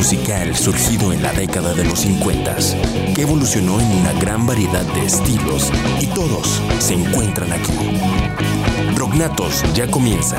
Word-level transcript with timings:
musical 0.00 0.56
surgido 0.56 1.12
en 1.12 1.22
la 1.22 1.30
década 1.34 1.74
de 1.74 1.84
los 1.84 2.00
50, 2.00 2.56
que 3.14 3.20
evolucionó 3.20 3.78
en 3.78 3.86
una 3.98 4.14
gran 4.14 4.46
variedad 4.46 4.82
de 4.94 5.04
estilos 5.04 5.70
y 6.00 6.06
todos 6.06 6.62
se 6.78 6.94
encuentran 6.94 7.52
aquí. 7.52 7.74
Rocknatos 8.96 9.62
ya 9.74 9.90
comienza. 9.90 10.38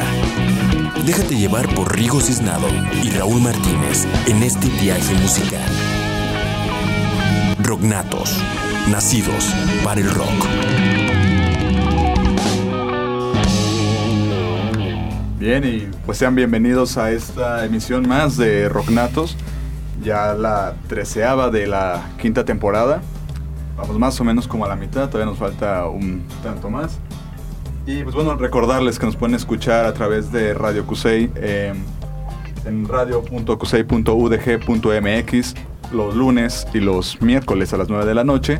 Déjate 1.05 1.35
llevar 1.35 1.71
por 1.75 1.95
Rigo 1.95 2.19
Cisnado 2.19 2.67
y 3.03 3.11
Raúl 3.11 3.39
Martínez 3.39 4.07
en 4.25 4.41
este 4.41 4.67
viaje 4.81 5.13
musical. 5.21 5.69
Rocknatos, 7.59 8.35
nacidos 8.89 9.53
para 9.83 10.01
el 10.01 10.09
rock. 10.09 10.47
Bien, 15.37 15.63
y 15.63 15.87
pues 16.05 16.17
sean 16.17 16.35
bienvenidos 16.35 16.97
a 16.97 17.11
esta 17.11 17.65
emisión 17.65 18.07
más 18.07 18.37
de 18.37 18.69
Rocknatos, 18.69 19.35
ya 20.01 20.33
la 20.33 20.75
treceava 20.87 21.49
de 21.49 21.67
la 21.67 22.09
quinta 22.19 22.45
temporada. 22.45 23.01
Vamos 23.77 23.97
más 23.97 24.19
o 24.19 24.23
menos 24.23 24.47
como 24.47 24.65
a 24.65 24.67
la 24.67 24.75
mitad, 24.75 25.09
todavía 25.09 25.31
nos 25.31 25.39
falta 25.39 25.87
un 25.87 26.23
tanto 26.43 26.69
más. 26.69 26.99
Y 27.85 28.03
pues 28.03 28.13
bueno, 28.13 28.35
recordarles 28.35 28.99
que 28.99 29.07
nos 29.07 29.15
pueden 29.15 29.35
escuchar 29.35 29.85
a 29.85 29.93
través 29.93 30.31
de 30.31 30.53
Radio 30.53 30.85
Cusey 30.85 31.31
eh, 31.35 31.73
en 32.65 32.87
radio.cusey.udg.mx 32.87 35.55
los 35.91 36.15
lunes 36.15 36.67
y 36.73 36.79
los 36.79 37.21
miércoles 37.21 37.73
a 37.73 37.77
las 37.77 37.89
9 37.89 38.05
de 38.05 38.13
la 38.13 38.23
noche 38.23 38.59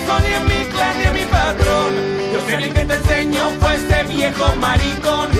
Eso, 0.07 0.19
ni 0.19 0.33
en 0.33 0.43
mi 0.45 0.65
clan, 0.71 0.97
ni 0.97 1.03
en 1.05 1.13
mi 1.13 1.25
patrón. 1.25 1.93
Yo 2.33 2.39
sé 2.47 2.69
que 2.69 2.85
te 2.85 2.93
enseño, 2.93 3.49
fue 3.59 3.75
ese 3.75 4.03
viejo 4.03 4.55
maricón. 4.55 5.36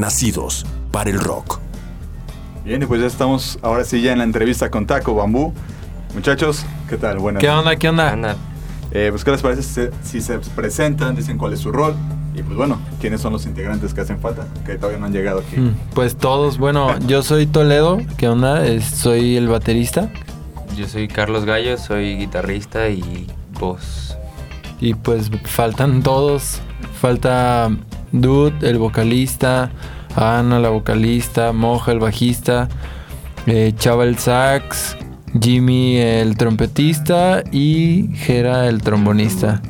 Nacidos 0.00 0.66
para 0.90 1.10
el 1.10 1.20
rock. 1.20 1.60
Bien, 2.64 2.82
y 2.82 2.86
pues 2.86 3.00
ya 3.00 3.06
estamos 3.06 3.58
ahora 3.62 3.84
sí 3.84 4.02
ya 4.02 4.12
en 4.12 4.18
la 4.18 4.24
entrevista 4.24 4.70
con 4.70 4.86
Taco 4.86 5.14
Bambú. 5.14 5.52
Muchachos, 6.14 6.64
¿qué 6.88 6.96
tal? 6.96 7.18
Buenas. 7.18 7.40
¿Qué 7.40 7.48
onda? 7.48 7.76
¿Qué 7.76 7.88
onda? 7.88 8.36
Eh, 8.92 9.08
pues, 9.10 9.22
¿qué 9.24 9.30
les 9.30 9.40
parece 9.42 9.62
si 9.62 9.70
se, 9.72 9.90
si 10.02 10.20
se 10.20 10.38
presentan, 10.56 11.14
dicen 11.14 11.38
cuál 11.38 11.52
es 11.52 11.60
su 11.60 11.70
rol? 11.70 11.94
Y 12.34 12.42
pues 12.42 12.56
bueno, 12.56 12.78
¿quiénes 13.00 13.20
son 13.20 13.32
los 13.32 13.46
integrantes 13.46 13.94
que 13.94 14.00
hacen 14.00 14.18
falta? 14.20 14.46
Que 14.66 14.74
todavía 14.76 14.98
no 14.98 15.06
han 15.06 15.12
llegado 15.12 15.40
aquí. 15.40 15.56
Mm, 15.60 15.74
Pues 15.94 16.16
todos, 16.16 16.58
bueno, 16.58 16.98
yo 17.06 17.22
soy 17.22 17.46
Toledo, 17.46 17.98
¿qué 18.16 18.28
onda? 18.28 18.66
Es- 18.66 18.84
soy 18.86 19.36
el 19.36 19.48
baterista 19.48 20.10
Yo 20.76 20.86
soy 20.88 21.06
Carlos 21.08 21.44
Gallo, 21.44 21.76
soy 21.78 22.16
guitarrista 22.16 22.88
y 22.88 23.26
voz. 23.58 24.16
y 24.80 24.94
pues 24.94 25.30
faltan 25.44 26.02
todos. 26.02 26.60
Falta 27.00 27.70
Dude, 28.12 28.68
el 28.68 28.78
vocalista, 28.78 29.70
Ana, 30.16 30.58
la 30.58 30.70
vocalista, 30.70 31.52
Moja, 31.52 31.92
el 31.92 32.00
bajista, 32.00 32.68
eh, 33.46 33.72
Chava, 33.76 34.04
el 34.04 34.18
sax, 34.18 34.96
Jimmy, 35.40 35.96
el 35.96 36.36
trompetista 36.36 37.42
y 37.52 38.08
Jera, 38.14 38.66
el 38.66 38.82
trombonista. 38.82 39.62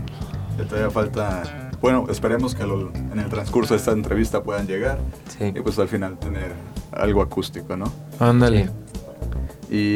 Que 0.56 0.64
todavía 0.64 0.90
falta... 0.90 1.42
Bueno, 1.82 2.06
esperemos 2.10 2.54
que 2.54 2.64
lo- 2.66 2.92
en 2.94 3.18
el 3.18 3.28
transcurso 3.30 3.72
de 3.74 3.78
esta 3.78 3.92
entrevista 3.92 4.42
puedan 4.42 4.66
llegar 4.66 4.98
Sí. 5.38 5.46
y 5.54 5.60
pues 5.60 5.78
al 5.78 5.88
final 5.88 6.18
tener 6.18 6.52
algo 6.92 7.22
acústico, 7.22 7.74
¿no? 7.76 7.90
Ándale. 8.18 8.66
Sí. 8.66 8.70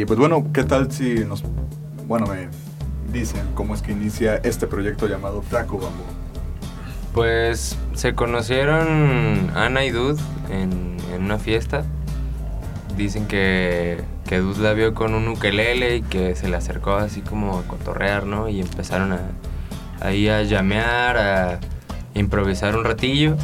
Y 0.00 0.04
pues 0.06 0.18
bueno, 0.18 0.46
¿qué 0.52 0.64
tal 0.64 0.90
si 0.90 1.14
nos... 1.26 1.42
Bueno, 2.06 2.26
me 2.26 2.48
dicen 3.12 3.42
cómo 3.54 3.74
es 3.74 3.82
que 3.82 3.92
inicia 3.92 4.36
este 4.36 4.66
proyecto 4.66 5.06
llamado 5.08 5.42
Taco 5.50 5.76
Bambú? 5.78 6.04
Pues 7.14 7.78
se 7.94 8.16
conocieron 8.16 9.52
Ana 9.54 9.84
y 9.84 9.90
Dud 9.90 10.18
en, 10.50 10.96
en 11.14 11.22
una 11.22 11.38
fiesta. 11.38 11.84
Dicen 12.96 13.28
que, 13.28 14.02
que 14.28 14.38
Dud 14.38 14.56
la 14.56 14.72
vio 14.72 14.94
con 14.94 15.14
un 15.14 15.28
ukelele 15.28 15.96
y 15.96 16.02
que 16.02 16.34
se 16.34 16.48
le 16.48 16.56
acercó 16.56 16.96
así 16.96 17.20
como 17.20 17.58
a 17.58 17.62
cotorrear, 17.62 18.26
¿no? 18.26 18.48
Y 18.48 18.60
empezaron 18.60 19.12
a, 19.12 19.20
ahí 20.00 20.28
a 20.28 20.42
llamear, 20.42 21.16
a 21.16 21.60
improvisar 22.14 22.76
un 22.76 22.84
ratillo. 22.84 23.36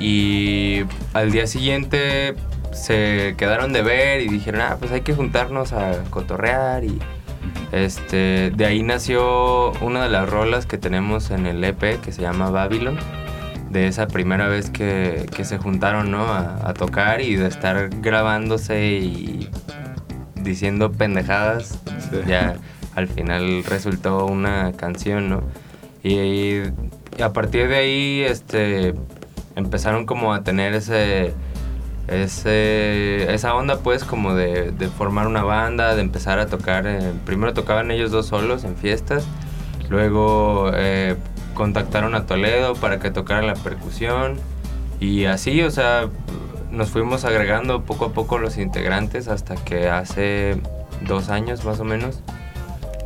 Y 0.00 0.82
al 1.12 1.30
día 1.30 1.46
siguiente 1.46 2.34
se 2.72 3.34
quedaron 3.38 3.72
de 3.72 3.82
ver 3.82 4.20
y 4.22 4.28
dijeron, 4.28 4.60
ah, 4.60 4.76
pues 4.78 4.90
hay 4.90 5.02
que 5.02 5.14
juntarnos 5.14 5.72
a 5.72 6.02
cotorrear 6.10 6.84
y 6.84 6.98
este, 7.72 8.50
de 8.54 8.66
ahí 8.66 8.82
nació 8.82 9.72
una 9.80 10.02
de 10.02 10.08
las 10.10 10.28
rolas 10.28 10.66
que 10.66 10.78
tenemos 10.78 11.30
en 11.30 11.46
el 11.46 11.62
EP 11.64 12.00
que 12.00 12.12
se 12.12 12.22
llama 12.22 12.50
Babylon. 12.50 12.98
De 13.70 13.86
esa 13.86 14.06
primera 14.06 14.48
vez 14.48 14.70
que, 14.70 15.26
que 15.36 15.44
se 15.44 15.58
juntaron 15.58 16.10
¿no? 16.10 16.22
a, 16.24 16.58
a 16.68 16.72
tocar 16.74 17.20
y 17.20 17.36
de 17.36 17.46
estar 17.48 17.90
grabándose 18.00 18.82
y 18.96 19.50
diciendo 20.36 20.90
pendejadas, 20.92 21.78
Sí. 22.10 22.16
ya 22.26 22.56
al 22.94 23.08
final 23.08 23.62
resultó 23.64 24.24
una 24.24 24.72
canción, 24.72 25.28
¿no? 25.28 25.42
Y, 26.02 26.14
y 27.18 27.22
a 27.22 27.34
partir 27.34 27.68
de 27.68 27.76
ahí 27.76 28.22
este, 28.22 28.94
empezaron 29.56 30.06
como 30.06 30.32
a 30.32 30.42
tener 30.42 30.72
ese, 30.72 31.34
ese, 32.08 33.32
esa 33.32 33.54
onda 33.54 33.78
pues 33.78 34.04
como 34.04 34.34
de, 34.34 34.72
de 34.72 34.88
formar 34.88 35.26
una 35.26 35.42
banda, 35.44 35.94
de 35.94 36.02
empezar 36.02 36.38
a 36.38 36.46
tocar. 36.46 36.86
eh, 36.86 37.12
primero 37.24 37.54
tocaban 37.54 37.90
ellos 37.90 38.10
dos 38.10 38.26
solos 38.26 38.64
en 38.64 38.76
fiestas, 38.76 39.26
luego 39.88 40.70
eh, 40.74 41.16
contactaron 41.54 42.14
a 42.14 42.26
Toledo 42.26 42.74
para 42.74 42.98
que 42.98 43.10
tocara 43.10 43.42
la 43.42 43.54
percusión 43.54 44.38
y 45.00 45.26
así, 45.26 45.62
o 45.62 45.70
sea, 45.70 46.08
nos 46.70 46.90
fuimos 46.90 47.24
agregando 47.24 47.82
poco 47.82 48.06
a 48.06 48.12
poco 48.12 48.38
los 48.38 48.58
integrantes 48.58 49.28
hasta 49.28 49.54
que 49.54 49.88
hace 49.88 50.60
dos 51.06 51.28
años 51.30 51.64
más 51.64 51.80
o 51.80 51.84
menos 51.84 52.22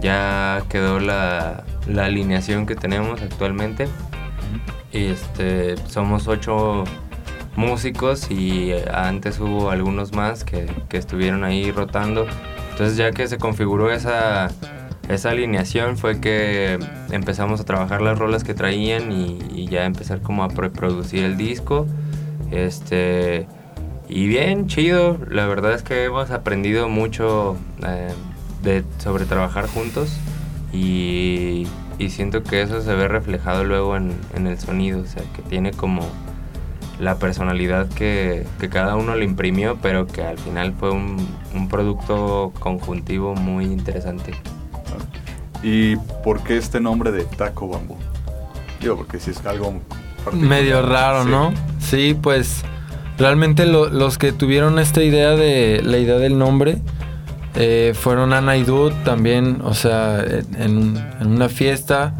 ya 0.00 0.64
quedó 0.68 0.98
la, 0.98 1.64
la 1.86 2.06
alineación 2.06 2.66
que 2.66 2.74
tenemos 2.74 3.22
actualmente. 3.22 3.88
Y 4.92 5.06
este, 5.06 5.76
somos 5.88 6.28
ocho 6.28 6.84
músicos 7.56 8.30
y 8.30 8.72
eh, 8.72 8.84
antes 8.92 9.38
hubo 9.38 9.70
algunos 9.70 10.12
más 10.12 10.44
que, 10.44 10.66
que 10.88 10.96
estuvieron 10.96 11.44
ahí 11.44 11.70
rotando. 11.70 12.26
Entonces 12.70 12.96
ya 12.96 13.10
que 13.12 13.28
se 13.28 13.38
configuró 13.38 13.92
esa, 13.92 14.50
esa 15.08 15.30
alineación 15.30 15.98
fue 15.98 16.20
que 16.20 16.78
empezamos 17.10 17.60
a 17.60 17.64
trabajar 17.64 18.00
las 18.00 18.18
rolas 18.18 18.44
que 18.44 18.54
traían 18.54 19.12
y, 19.12 19.66
ya 19.66 19.86
empezar 19.86 20.20
como 20.20 20.44
a 20.44 20.48
preproducir 20.48 21.24
el 21.24 21.38
disco. 21.38 21.86
Este, 22.50 23.46
y 24.08 24.26
bien, 24.26 24.66
chido. 24.66 25.18
La 25.30 25.46
verdad 25.46 25.72
es 25.72 25.82
que 25.82 26.04
hemos 26.04 26.30
aprendido 26.30 26.90
mucho 26.90 27.56
eh, 27.86 28.12
de, 28.62 28.84
sobre 28.98 29.24
trabajar 29.24 29.66
juntos 29.66 30.18
y, 30.74 31.66
y 31.98 32.10
siento 32.10 32.42
que 32.42 32.60
eso 32.60 32.82
se 32.82 32.94
ve 32.94 33.08
reflejado 33.08 33.64
luego 33.64 33.96
en, 33.96 34.14
en 34.34 34.46
el 34.46 34.58
sonido. 34.58 35.00
O 35.00 35.06
sea, 35.06 35.22
que 35.34 35.40
tiene 35.42 35.70
como 35.72 36.02
la 37.02 37.16
personalidad 37.18 37.88
que, 37.88 38.46
que 38.60 38.68
cada 38.68 38.94
uno 38.96 39.14
le 39.16 39.24
imprimió, 39.24 39.76
pero 39.82 40.06
que 40.06 40.22
al 40.22 40.38
final 40.38 40.72
fue 40.78 40.90
un, 40.92 41.16
un 41.54 41.68
producto 41.68 42.52
conjuntivo 42.60 43.34
muy 43.34 43.64
interesante. 43.64 44.32
¿Y 45.62 45.96
por 46.24 46.42
qué 46.42 46.56
este 46.56 46.80
nombre 46.80 47.12
de 47.12 47.24
Taco 47.24 47.68
Bambú? 47.68 47.96
Digo, 48.80 48.96
porque 48.96 49.20
si 49.20 49.30
es 49.30 49.44
algo 49.46 49.80
particular. 50.24 50.48
Medio 50.48 50.82
raro, 50.82 51.24
Sí. 51.24 51.30
¿no? 51.30 51.52
Sí, 51.78 52.16
pues 52.20 52.64
realmente 53.18 53.66
lo- 53.66 53.88
los 53.88 54.18
que 54.18 54.32
tuvieron 54.32 54.78
esta 54.78 55.02
idea 55.02 55.30
de 55.30 55.80
la 55.84 55.98
idea 55.98 56.18
del 56.18 56.38
nombre 56.38 56.78
eh, 57.54 57.92
fueron 57.94 58.32
Ana 58.32 58.56
y 58.56 58.64
Dude 58.64 58.94
también, 59.04 59.60
o 59.62 59.74
sea, 59.74 60.20
en, 60.24 60.96
en 61.20 61.26
una 61.26 61.48
fiesta 61.48 62.14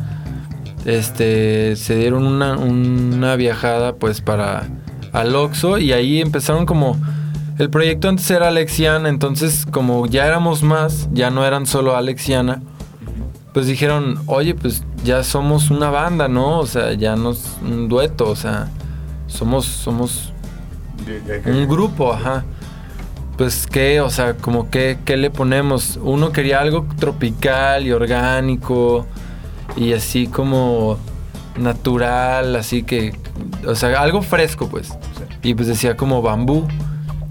este 0.85 1.77
se 1.77 1.97
dieron 1.97 2.27
una, 2.27 2.57
una 2.57 3.37
viajada 3.37 3.95
pues 3.95 4.21
para 4.21 4.69
al 5.13 5.35
Oxxo 5.37 5.79
y 5.79 5.93
ahí 5.93 6.21
empezaron 6.21 6.67
como 6.67 6.97
el 7.59 7.71
proyecto 7.71 8.09
antes 8.09 8.31
era 8.31 8.49
Alexiana, 8.49 9.09
entonces 9.09 9.67
como 9.71 10.07
ya 10.07 10.27
éramos 10.27 10.63
más, 10.63 11.09
ya 11.13 11.31
no 11.31 11.45
eran 11.45 11.67
solo 11.67 11.97
Alexiana, 11.97 12.63
pues 13.53 13.67
dijeron, 13.67 14.19
oye, 14.27 14.55
pues 14.55 14.85
ya 15.05 15.23
somos 15.23 15.71
una 15.71 15.91
banda, 15.91 16.29
¿no? 16.29 16.59
O 16.59 16.67
sea, 16.67 16.95
ya 16.95 17.15
no 17.15 17.33
es 17.33 17.59
un 17.63 17.89
dueto, 17.89 18.29
o 18.29 18.37
sea, 18.37 18.69
somos, 19.27 19.67
somos 19.67 20.33
un 21.45 21.69
grupo, 21.69 22.13
ajá. 22.13 22.45
Pues 23.37 23.67
qué, 23.67 24.01
o 24.01 24.11
sea, 24.11 24.35
como 24.35 24.71
que, 24.71 24.99
¿qué 25.05 25.17
le 25.17 25.31
ponemos? 25.31 25.99
Uno 26.03 26.33
quería 26.33 26.61
algo 26.61 26.87
tropical 26.99 27.87
y 27.87 27.93
orgánico 27.93 29.07
y 29.77 29.93
así 29.93 30.27
como 30.27 30.99
natural, 31.59 32.57
así 32.57 32.83
que, 32.83 33.15
o 33.67 33.75
sea, 33.75 34.01
algo 34.01 34.23
fresco, 34.23 34.69
pues. 34.69 34.93
Y 35.43 35.55
pues 35.55 35.69
decía 35.69 35.97
como 35.97 36.23
bambú. 36.23 36.67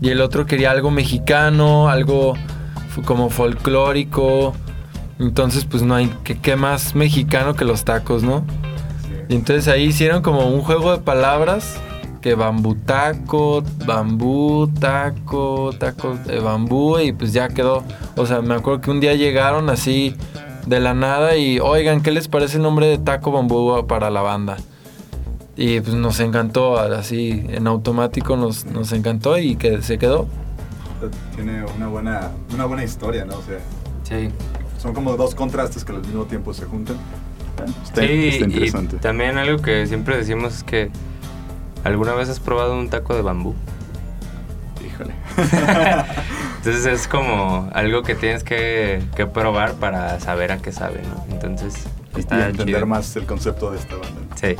Y 0.01 0.09
el 0.09 0.21
otro 0.21 0.45
quería 0.45 0.71
algo 0.71 0.91
mexicano, 0.91 1.89
algo 1.89 2.33
como 3.05 3.29
folclórico. 3.29 4.53
Entonces, 5.19 5.65
pues 5.65 5.83
no 5.83 5.95
hay, 5.95 6.11
¿qué, 6.23 6.39
qué 6.39 6.55
más 6.55 6.95
mexicano 6.95 7.53
que 7.53 7.65
los 7.65 7.85
tacos, 7.85 8.23
no? 8.23 8.43
Y 9.29 9.35
entonces 9.35 9.67
ahí 9.67 9.83
hicieron 9.83 10.21
como 10.21 10.47
un 10.47 10.61
juego 10.61 10.91
de 10.91 10.97
palabras 10.97 11.79
que 12.21 12.35
bambú 12.35 12.75
taco, 12.75 13.63
bambú, 13.85 14.69
taco, 14.79 15.71
taco 15.77 16.15
de 16.25 16.39
bambú 16.39 16.99
y 16.99 17.13
pues 17.13 17.33
ya 17.33 17.49
quedó. 17.49 17.83
O 18.15 18.25
sea, 18.25 18.41
me 18.41 18.55
acuerdo 18.55 18.81
que 18.81 18.91
un 18.91 18.99
día 18.99 19.15
llegaron 19.15 19.69
así 19.69 20.15
de 20.65 20.79
la 20.79 20.93
nada 20.93 21.35
y 21.35 21.59
oigan, 21.59 22.01
¿qué 22.01 22.11
les 22.11 22.27
parece 22.27 22.57
el 22.57 22.63
nombre 22.63 22.87
de 22.87 22.97
taco 22.97 23.31
bambú 23.31 23.85
para 23.87 24.09
la 24.09 24.21
banda? 24.21 24.57
Y 25.55 25.81
pues 25.81 25.93
nos 25.95 26.19
encantó, 26.19 26.79
así 26.79 27.45
en 27.49 27.67
automático 27.67 28.37
nos, 28.37 28.65
nos 28.65 28.91
encantó 28.93 29.37
y 29.37 29.55
que 29.55 29.81
se 29.81 29.97
quedó. 29.97 30.27
Tiene 31.35 31.63
una 31.75 31.87
buena, 31.87 32.31
una 32.53 32.65
buena 32.65 32.83
historia, 32.83 33.25
¿no? 33.25 33.35
O 33.37 33.41
sea, 33.41 33.59
Sí. 34.03 34.29
son 34.79 34.93
como 34.93 35.15
dos 35.17 35.35
contrastes 35.35 35.83
que 35.85 35.91
al 35.93 36.01
mismo 36.01 36.25
tiempo 36.25 36.53
se 36.53 36.65
juntan. 36.65 36.97
Está, 37.83 38.01
Sí, 38.01 38.27
está 38.29 38.45
y 38.45 38.47
interesante. 38.47 38.97
también 38.97 39.37
algo 39.37 39.61
que 39.61 39.85
siempre 39.87 40.17
decimos 40.17 40.55
es 40.55 40.63
que 40.63 40.89
¿alguna 41.83 42.13
vez 42.13 42.29
has 42.29 42.39
probado 42.39 42.77
un 42.77 42.89
taco 42.89 43.13
de 43.15 43.21
bambú? 43.21 43.53
Híjole. 44.85 45.13
Entonces 46.63 46.85
es 46.85 47.07
como 47.07 47.69
algo 47.73 48.03
que 48.03 48.13
tienes 48.13 48.43
que, 48.43 49.01
que 49.15 49.25
probar 49.25 49.73
para 49.73 50.19
saber 50.19 50.51
a 50.51 50.57
qué 50.59 50.71
sabe, 50.71 51.01
¿no? 51.01 51.25
Entonces 51.33 51.73
y 52.15 52.19
está 52.19 52.47
entender 52.49 52.75
chido. 52.75 52.85
más 52.87 53.15
el 53.15 53.25
concepto 53.25 53.71
de 53.71 53.79
esta 53.79 53.95
banda. 53.95 54.21
Sí. 54.35 54.55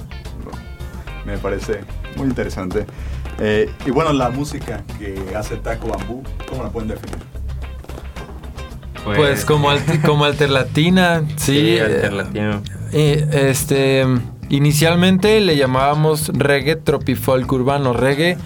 Me 1.26 1.38
parece 1.38 1.82
muy 2.16 2.26
interesante. 2.28 2.88
Eh, 3.40 3.70
y 3.86 3.92
bueno, 3.92 4.14
la 4.14 4.32
música 4.32 4.82
que 4.98 5.36
hace 5.36 5.58
Taco 5.58 5.90
Bambú, 5.90 6.24
¿cómo 6.50 6.64
la 6.64 6.70
pueden 6.70 6.90
definir? 6.90 7.18
Pues, 9.04 9.46
como, 9.46 9.70
alter- 9.70 10.02
como 10.06 10.26
alterlatina, 10.26 11.24
sí. 11.38 11.54
sí, 11.54 11.78
eh, 11.78 11.82
alterlatino. 11.84 12.62
Eh, 12.94 13.28
este, 13.50 14.06
inicialmente 14.50 15.40
le 15.40 15.56
llamábamos 15.56 16.30
reggae 16.34 16.76
tropifolk 16.76 17.52
urbano, 17.52 17.94
reggae 17.94 18.38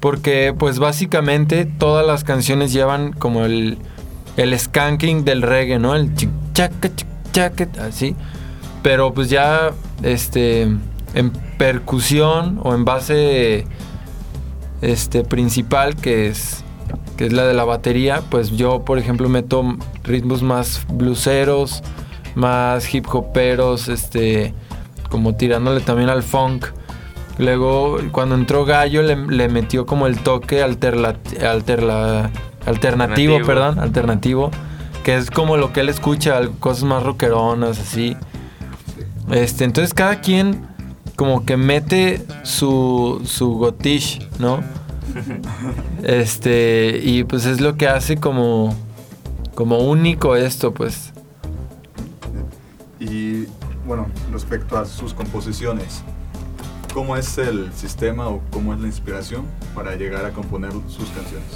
Porque 0.00 0.54
pues 0.58 0.78
básicamente 0.78 1.66
todas 1.66 2.06
las 2.06 2.24
canciones 2.24 2.72
llevan 2.72 3.12
como 3.12 3.44
el, 3.44 3.78
el 4.36 4.58
skanking 4.58 5.24
del 5.24 5.42
reggae, 5.42 5.78
¿no? 5.78 5.94
El 5.94 6.14
chic 6.14 6.30
chaca, 6.52 7.68
así. 7.80 8.16
Pero 8.82 9.12
pues 9.12 9.28
ya 9.28 9.72
este 10.02 10.62
en 11.14 11.30
percusión 11.58 12.60
o 12.62 12.74
en 12.74 12.84
base 12.84 13.66
este 14.80 15.24
principal 15.24 15.96
que 15.96 16.28
es 16.28 16.64
que 17.16 17.26
es 17.26 17.32
la 17.34 17.44
de 17.44 17.52
la 17.52 17.64
batería, 17.64 18.22
pues 18.30 18.50
yo 18.50 18.84
por 18.84 18.98
ejemplo 18.98 19.28
meto 19.28 19.76
ritmos 20.04 20.42
más 20.42 20.86
bluseros, 20.88 21.82
más 22.34 22.92
hip 22.94 23.06
hoperos, 23.14 23.88
este 23.88 24.54
como 25.10 25.34
tirándole 25.34 25.80
también 25.80 26.08
al 26.08 26.22
funk. 26.22 26.66
Luego, 27.40 27.98
cuando 28.12 28.34
entró 28.34 28.64
Gallo, 28.66 29.02
le, 29.02 29.16
le 29.16 29.48
metió 29.48 29.86
como 29.86 30.06
el 30.06 30.18
toque 30.18 30.62
alterla- 30.62 31.16
alterla- 31.40 32.30
alternativo, 32.66 33.36
Alternativo. 33.36 33.46
perdón, 33.46 33.78
alternativo, 33.78 34.50
que 35.04 35.16
es 35.16 35.30
como 35.30 35.56
lo 35.56 35.72
que 35.72 35.80
él 35.80 35.88
escucha, 35.88 36.38
cosas 36.60 36.84
más 36.84 37.02
rockeronas, 37.02 37.78
así. 37.80 38.14
Este, 39.30 39.64
entonces 39.64 39.94
cada 39.94 40.20
quien 40.20 40.66
como 41.16 41.44
que 41.46 41.56
mete 41.56 42.22
su, 42.42 43.22
su 43.24 43.54
gotish, 43.54 44.28
¿no? 44.38 44.60
Este, 46.02 47.00
y 47.02 47.24
pues 47.24 47.44
es 47.46 47.60
lo 47.60 47.76
que 47.76 47.88
hace 47.88 48.16
como, 48.18 48.74
como 49.54 49.78
único 49.78 50.36
esto, 50.36 50.72
pues. 50.72 51.12
Y 52.98 53.46
bueno, 53.86 54.06
respecto 54.32 54.76
a 54.78 54.84
sus 54.84 55.14
composiciones, 55.14 56.02
¿cómo 56.92 57.16
es 57.16 57.38
el 57.38 57.72
sistema 57.72 58.28
o 58.28 58.40
cómo 58.50 58.74
es 58.74 58.80
la 58.80 58.86
inspiración 58.86 59.44
para 59.74 59.94
llegar 59.96 60.24
a 60.24 60.30
componer 60.30 60.72
sus 60.88 61.08
canciones? 61.10 61.46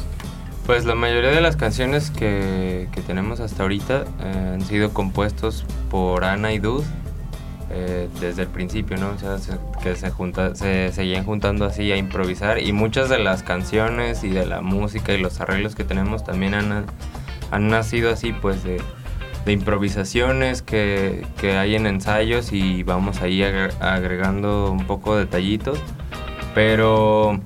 Pues 0.66 0.84
la 0.86 0.94
mayoría 0.94 1.30
de 1.30 1.40
las 1.42 1.56
canciones 1.56 2.10
que, 2.10 2.88
que 2.92 3.02
tenemos 3.02 3.40
hasta 3.40 3.62
ahorita 3.62 4.04
eh, 4.22 4.50
han 4.54 4.62
sido 4.62 4.92
compuestos 4.94 5.64
por 5.90 6.24
Ana 6.24 6.52
y 6.52 6.58
Dude 6.58 6.84
eh, 7.70 8.08
desde 8.20 8.42
el 8.42 8.48
principio, 8.48 8.96
¿no? 8.96 9.10
O 9.10 9.18
sea, 9.18 9.38
se- 9.38 9.58
que 9.82 9.94
se, 9.96 10.10
junta, 10.10 10.54
se 10.54 10.90
seguían 10.92 11.24
juntando 11.24 11.66
así 11.66 11.92
a 11.92 11.96
improvisar 11.98 12.62
y 12.62 12.72
muchas 12.72 13.08
de 13.10 13.18
las 13.18 13.42
canciones 13.42 14.24
y 14.24 14.30
de 14.30 14.46
la 14.46 14.62
música 14.62 15.12
y 15.12 15.18
los 15.18 15.40
arreglos 15.40 15.74
que 15.74 15.84
tenemos 15.84 16.24
también 16.24 16.54
han, 16.54 16.86
han 17.50 17.68
nacido 17.68 18.10
así, 18.10 18.32
pues 18.32 18.64
de, 18.64 18.80
de 19.44 19.52
improvisaciones 19.52 20.62
que, 20.62 21.26
que 21.40 21.56
hay 21.56 21.74
en 21.74 21.86
ensayos 21.86 22.52
y 22.52 22.82
vamos 22.82 23.20
ahí 23.22 23.40
agre- 23.42 23.74
agregando 23.80 24.70
un 24.70 24.86
poco 24.86 25.16
detallitos, 25.16 25.78
pero... 26.54 27.40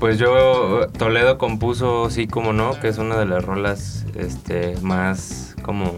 Pues 0.00 0.18
yo, 0.18 0.88
Toledo 0.98 1.38
compuso 1.38 2.10
Sí 2.10 2.26
como 2.26 2.52
no, 2.52 2.78
que 2.78 2.88
es 2.88 2.98
una 2.98 3.16
de 3.16 3.26
las 3.26 3.44
rolas 3.44 4.04
este, 4.16 4.74
más 4.82 5.54
como 5.62 5.94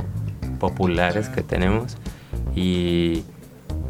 populares 0.61 1.29
que 1.31 1.43
tenemos. 1.43 1.97
Y 2.55 3.25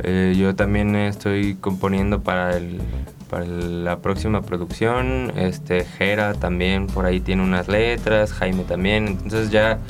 eh, 0.04 0.34
yo 0.38 0.54
también 0.54 0.94
estoy 0.94 1.56
componiendo 1.56 2.22
para, 2.22 2.56
el, 2.56 2.80
para 3.28 3.44
la 3.46 3.98
próxima 3.98 4.42
producción. 4.42 5.32
Este, 5.36 5.84
Jera 5.84 6.34
también 6.34 6.86
por 6.86 7.04
ahí 7.04 7.20
tiene 7.20 7.42
unas 7.42 7.66
letras, 7.68 8.32
Jaime 8.32 8.62
también. 8.62 9.08
Entonces 9.08 9.50
ya 9.50 9.80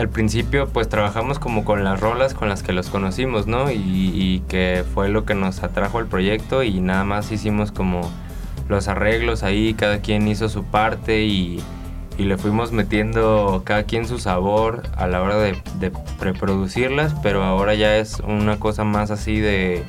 al 0.00 0.08
principio 0.08 0.68
pues 0.68 0.88
trabajamos 0.88 1.38
como 1.38 1.64
con 1.64 1.84
las 1.84 2.00
rolas 2.00 2.34
con 2.34 2.48
las 2.48 2.62
que 2.62 2.72
los 2.72 2.88
conocimos, 2.88 3.46
¿no? 3.46 3.70
Y, 3.70 4.42
que 4.48 4.84
fue 4.94 5.08
lo 5.08 5.24
que 5.24 5.34
nos 5.34 5.62
atrajo 5.62 5.98
al 5.98 6.06
proyecto 6.06 6.62
y 6.62 6.80
nada 6.80 7.04
más 7.04 7.30
hicimos 7.30 7.70
como 7.70 8.10
los 8.68 8.88
arreglos 8.88 9.42
ahí, 9.42 9.74
cada 9.74 10.00
quien 10.00 10.26
hizo 10.26 10.48
su 10.48 10.64
parte 10.64 11.22
y, 11.22 11.62
le 12.18 12.36
fuimos 12.36 12.70
metiendo 12.70 13.62
cada 13.64 13.84
quien 13.84 14.06
su 14.06 14.18
sabor 14.18 14.82
a 14.94 15.06
la 15.06 15.22
hora 15.22 15.38
de, 15.38 15.56
de 15.78 15.90
preproducirlas, 16.18 17.14
pero 17.22 17.42
ahora 17.42 17.72
ya 17.72 17.96
es 17.96 18.20
una 18.20 18.60
cosa 18.60 18.84
más 18.84 19.10
así 19.10 19.40
de, 19.40 19.84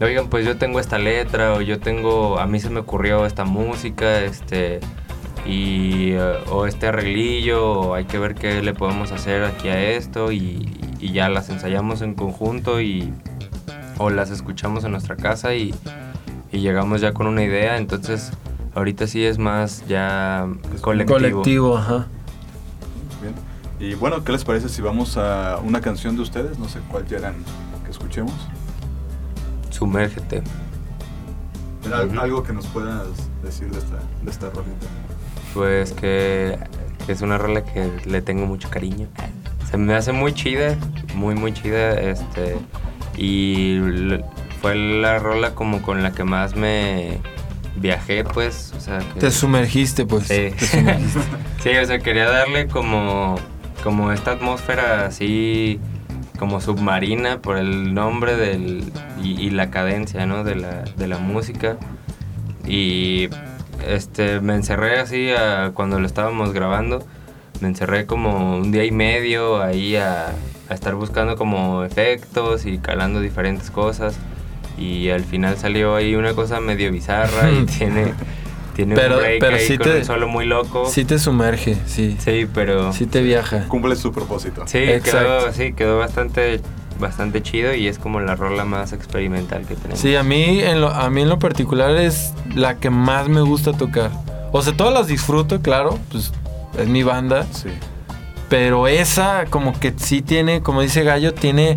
oigan, 0.00 0.28
pues 0.28 0.44
yo 0.44 0.56
tengo 0.56 0.80
esta 0.80 0.98
letra 0.98 1.52
o 1.52 1.60
yo 1.60 1.78
tengo, 1.78 2.40
a 2.40 2.46
mí 2.48 2.58
se 2.58 2.70
me 2.70 2.80
ocurrió 2.80 3.24
esta 3.24 3.44
música, 3.44 4.22
este, 4.22 4.80
y, 5.46 6.12
eh, 6.12 6.38
o 6.50 6.66
este 6.66 6.86
arreglillo, 6.86 7.64
o 7.70 7.94
hay 7.94 8.04
que 8.04 8.18
ver 8.18 8.34
qué 8.34 8.62
le 8.62 8.74
podemos 8.74 9.12
hacer 9.12 9.44
aquí 9.44 9.68
a 9.68 9.80
esto 9.90 10.32
y, 10.32 10.68
y 11.00 11.12
ya 11.12 11.28
las 11.28 11.48
ensayamos 11.50 12.02
en 12.02 12.14
conjunto 12.14 12.80
y 12.80 13.12
o 13.98 14.10
las 14.10 14.30
escuchamos 14.30 14.84
en 14.84 14.92
nuestra 14.92 15.16
casa 15.16 15.54
y, 15.54 15.74
y 16.50 16.58
llegamos 16.58 17.00
ya 17.00 17.12
con 17.12 17.26
una 17.26 17.42
idea, 17.42 17.76
entonces 17.76 18.32
ahorita 18.74 19.06
sí 19.06 19.24
es 19.24 19.38
más 19.38 19.86
ya 19.86 20.48
colectivo. 20.80 21.18
Colectivo, 21.18 21.78
ajá. 21.78 22.06
Bien. 23.22 23.34
Y 23.78 23.94
bueno, 23.94 24.24
¿qué 24.24 24.32
les 24.32 24.44
parece 24.44 24.68
si 24.68 24.82
vamos 24.82 25.16
a 25.16 25.58
una 25.62 25.80
canción 25.80 26.16
de 26.16 26.22
ustedes? 26.22 26.58
No 26.58 26.68
sé 26.68 26.80
cuál 26.90 27.04
quieran 27.04 27.34
que 27.84 27.90
escuchemos. 27.90 28.34
Sumérgete. 29.70 30.42
Algo 32.18 32.42
que 32.42 32.52
nos 32.52 32.66
puedas 32.66 33.08
decir 33.42 33.70
de 33.70 33.78
esta, 33.78 33.98
de 34.22 34.30
esta 34.30 34.50
rolita. 34.50 34.86
Pues 35.54 35.92
que, 35.92 36.58
que 37.06 37.12
es 37.12 37.22
una 37.22 37.38
rola 37.38 37.64
que 37.64 37.88
le 38.04 38.20
tengo 38.20 38.44
mucho 38.46 38.68
cariño. 38.68 39.08
Se 39.70 39.78
me 39.78 39.94
hace 39.94 40.12
muy 40.12 40.34
chida, 40.34 40.76
muy 41.14 41.34
muy 41.34 41.52
chida, 41.54 41.92
este 41.98 42.56
y 43.16 43.78
fue 44.60 44.74
la 44.74 45.18
rola 45.18 45.54
como 45.54 45.80
con 45.82 46.02
la 46.02 46.12
que 46.12 46.24
más 46.24 46.56
me 46.56 47.20
viajé, 47.76 48.24
pues, 48.24 48.72
o 48.76 48.80
sea, 48.80 48.98
que 48.98 49.20
Te 49.20 49.30
sumergiste, 49.30 50.06
pues. 50.06 50.24
Sí. 50.26 50.50
Te 50.58 50.66
sumergiste. 50.66 51.20
Sí, 51.62 51.70
o 51.70 51.86
sea, 51.86 51.98
quería 51.98 52.28
darle 52.28 52.66
como, 52.66 53.36
como 53.82 54.12
esta 54.12 54.32
atmósfera 54.32 55.06
así, 55.06 55.80
como 56.38 56.60
submarina 56.60 57.40
por 57.40 57.56
el 57.56 57.94
nombre 57.94 58.36
del, 58.36 58.92
y, 59.22 59.40
y 59.40 59.48
la 59.48 59.70
cadencia, 59.70 60.26
¿no? 60.26 60.44
De 60.44 60.56
la, 60.56 60.82
de 60.82 61.08
la 61.08 61.16
música. 61.16 61.78
Y 62.66 63.30
este, 63.88 64.40
me 64.40 64.54
encerré 64.54 64.98
así 65.00 65.30
a- 65.30 65.72
cuando 65.74 65.98
lo 66.00 66.06
estábamos 66.06 66.52
grabando. 66.52 67.04
Me 67.60 67.68
encerré 67.68 68.06
como 68.06 68.58
un 68.58 68.72
día 68.72 68.84
y 68.84 68.90
medio 68.90 69.62
ahí 69.62 69.96
a, 69.96 70.28
a 70.68 70.74
estar 70.74 70.94
buscando 70.96 71.36
como 71.36 71.84
efectos 71.84 72.66
y 72.66 72.78
calando 72.78 73.20
diferentes 73.20 73.70
cosas. 73.70 74.16
Y 74.76 75.10
al 75.10 75.24
final 75.24 75.56
salió 75.56 75.94
ahí 75.94 76.14
una 76.16 76.34
cosa 76.34 76.60
medio 76.60 76.90
bizarra 76.90 77.50
y 77.50 77.64
tiene, 77.78 78.12
tiene 78.74 78.96
Pero- 78.96 79.14
un 79.16 79.20
break 79.20 79.40
pero 79.40 79.56
ahí 79.56 79.66
sí 79.66 79.78
con 79.78 79.86
te- 79.86 79.98
un 79.98 80.04
solo 80.04 80.26
muy 80.26 80.46
loco. 80.46 80.86
Sí 80.88 81.04
te 81.04 81.18
sumerge, 81.20 81.76
sí. 81.86 82.16
Sí, 82.18 82.46
pero 82.52 82.92
Sí 82.92 83.06
te 83.06 83.22
viaja. 83.22 83.68
Cumple 83.68 83.94
su 83.94 84.10
propósito. 84.12 84.64
sí, 84.66 84.78
Exacto. 84.78 85.18
quedó, 85.20 85.52
sí, 85.52 85.72
quedó 85.74 85.98
bastante, 85.98 86.60
bastante 86.98 87.42
chido 87.42 87.74
y 87.74 87.88
es 87.88 87.98
como 87.98 88.20
la 88.20 88.36
rola 88.36 88.64
más 88.64 88.92
experimental 88.92 89.66
que 89.66 89.74
tenemos. 89.76 89.98
Sí, 89.98 90.16
a 90.16 90.22
mí, 90.22 90.60
en 90.60 90.80
lo, 90.80 90.88
a 90.88 91.10
mí 91.10 91.22
en 91.22 91.28
lo 91.28 91.38
particular 91.38 91.96
es 91.96 92.32
la 92.54 92.76
que 92.76 92.90
más 92.90 93.28
me 93.28 93.40
gusta 93.40 93.72
tocar. 93.72 94.10
O 94.52 94.62
sea, 94.62 94.76
todas 94.76 94.92
las 94.92 95.06
disfruto, 95.06 95.60
claro, 95.60 95.98
pues 96.10 96.32
es 96.78 96.88
mi 96.88 97.02
banda. 97.02 97.46
Sí. 97.52 97.70
Pero 98.48 98.86
esa 98.86 99.46
como 99.50 99.78
que 99.78 99.92
sí 99.96 100.22
tiene, 100.22 100.62
como 100.62 100.82
dice 100.82 101.02
Gallo, 101.02 101.34
tiene 101.34 101.76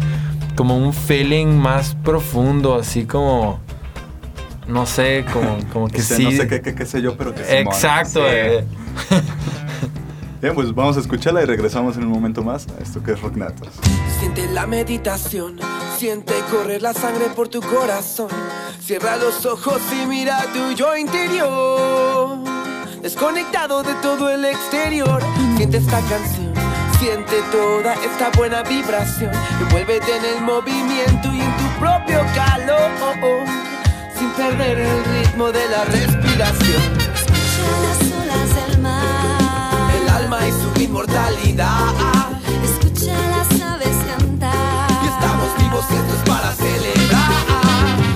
como 0.56 0.78
un 0.78 0.94
feeling 0.94 1.48
más 1.48 1.96
profundo, 2.04 2.76
así 2.76 3.06
como... 3.06 3.60
No 4.68 4.86
sé, 4.86 5.24
como, 5.32 5.58
como 5.72 5.88
que 5.88 6.02
O 6.02 6.04
sea, 6.04 6.18
sí... 6.18 6.26
No 6.26 6.32
sé 6.32 6.48
qué, 6.48 6.62
qué, 6.62 6.76
qué 6.76 6.86
sé 6.86 7.02
yo, 7.02 7.16
pero 7.16 7.34
que. 7.34 7.62
Exacto. 7.62 8.20
Sí. 8.20 8.26
eh. 8.28 8.66
Bien, 10.40 10.54
pues 10.54 10.74
vamos 10.76 10.98
a 10.98 11.00
escucharla 11.00 11.42
y 11.42 11.46
regresamos 11.46 11.98
en 11.98 12.04
un 12.04 12.12
momento 12.12 12.44
más 12.44 12.68
a 12.68 12.84
esto 12.84 13.02
que 13.02 13.14
es 13.14 13.22
Rocknatos. 13.22 13.70
Siente 14.20 14.48
la 14.52 14.68
meditación, 14.68 15.60
siente 15.98 16.34
correr 16.52 16.84
la 16.84 16.94
sangre 16.94 17.26
por 17.36 17.48
tu 17.48 17.60
corazón. 17.60 18.30
Cierra 18.80 19.18
los 19.18 19.48
ojos 19.48 19.82
y 19.92 20.06
mira 20.06 20.46
tu 20.54 20.76
yo 20.76 20.96
interior. 20.96 22.38
Desconectado 23.02 23.82
de 23.82 23.96
todo 23.96 24.30
el 24.30 24.46
exterior, 24.46 25.22
siente 25.56 25.78
esta 25.78 26.00
canción, 26.02 26.54
siente 27.00 27.42
toda 27.52 27.96
esta 27.96 28.30
buena 28.38 28.62
vibración. 28.62 29.32
Envuélvete 29.62 30.18
en 30.18 30.26
el 30.26 30.42
movimiento 30.44 31.34
y 31.34 31.42
en 31.42 31.58
tu 31.58 31.80
propio 31.80 32.22
calor, 32.36 32.92
sin 34.16 34.30
perder 34.32 34.80
el 34.80 35.04
ritmo 35.06 35.52
de 35.52 35.68
la 35.68 35.84
respiración. 35.86 36.97
Inmortalidad. 40.88 41.94
Escucha 42.64 43.14
las 43.14 43.62
aves 43.62 43.98
cantar. 44.08 44.90
Y 45.04 45.08
estamos 45.08 45.50
vivos 45.60 45.86
esto 45.92 46.14
es 46.16 46.22
para 46.30 46.52
celebrar. 46.54 48.07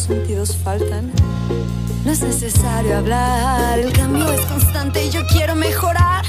Sentidos 0.00 0.56
faltan. 0.56 1.12
No 2.04 2.10
es 2.10 2.22
necesario 2.22 2.96
hablar, 2.96 3.78
el 3.78 3.92
cambio 3.92 4.30
es 4.32 4.40
constante 4.46 5.04
y 5.04 5.10
yo 5.10 5.20
quiero 5.26 5.54
mejorar. 5.54 6.24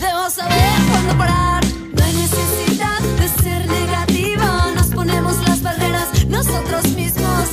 Debo 0.00 0.30
saber 0.30 0.72
cuándo 0.90 1.18
parar. 1.18 1.64
No 1.64 2.04
hay 2.04 2.14
necesidad 2.14 3.00
de 3.20 3.28
ser 3.42 3.66
negativo. 3.68 4.44
Nos 4.74 4.86
ponemos 4.88 5.36
las 5.46 5.62
barreras 5.62 6.08
nosotros 6.28 6.88
mismos. 6.94 7.48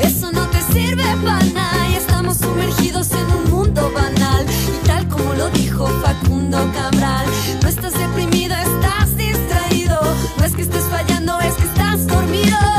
Eso 0.00 0.30
no 0.32 0.46
te 0.48 0.60
sirve 0.72 1.04
para 1.24 1.44
nada. 1.46 1.88
Y 1.88 1.94
estamos 1.94 2.36
sumergidos 2.38 3.10
en 3.12 3.26
un 3.38 3.50
mundo 3.50 3.90
banal. 3.92 4.44
Y 4.74 4.86
tal 4.86 5.08
como 5.08 5.32
lo 5.34 5.48
dijo 5.50 5.86
Facundo 6.02 6.58
Cabral, 6.74 7.26
no 7.62 7.68
estás 7.68 7.94
deprimido, 7.94 8.54
estás 8.54 9.16
distraído. 9.16 9.98
No 10.38 10.44
es 10.44 10.52
que 10.52 10.62
estés 10.62 10.84
fallando, 10.84 11.38
es 11.40 11.54
que 11.54 11.64
estás 11.64 12.06
dormido. 12.06 12.75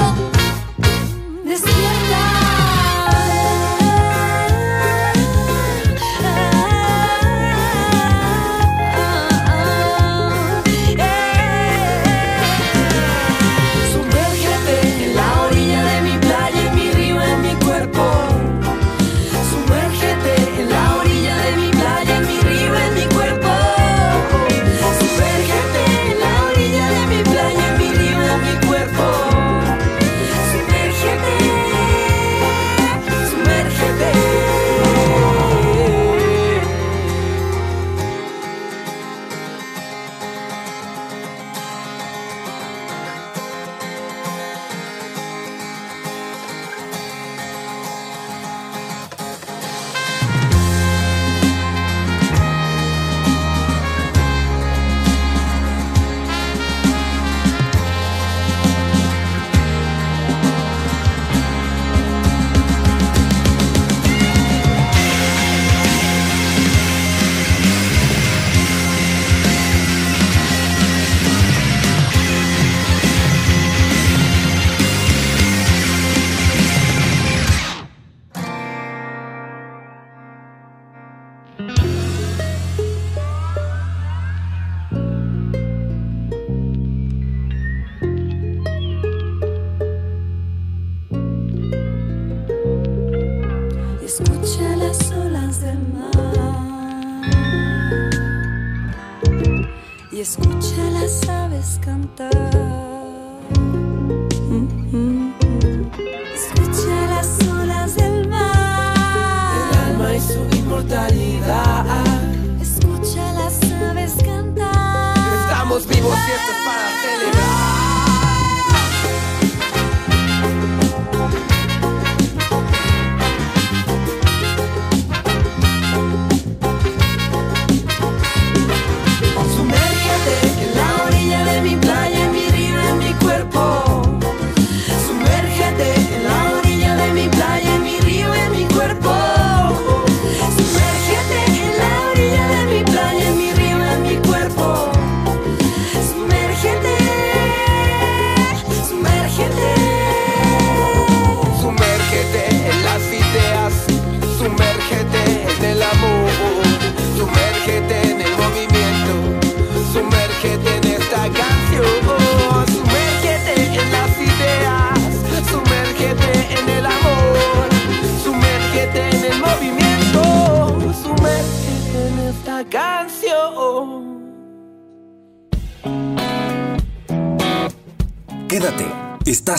Estamos 115.77 115.95
vivos 115.95 116.17
y 116.17 116.31
esto 116.31 116.51
es 116.51 116.65
para 116.65 117.01
celebrar. 117.01 117.57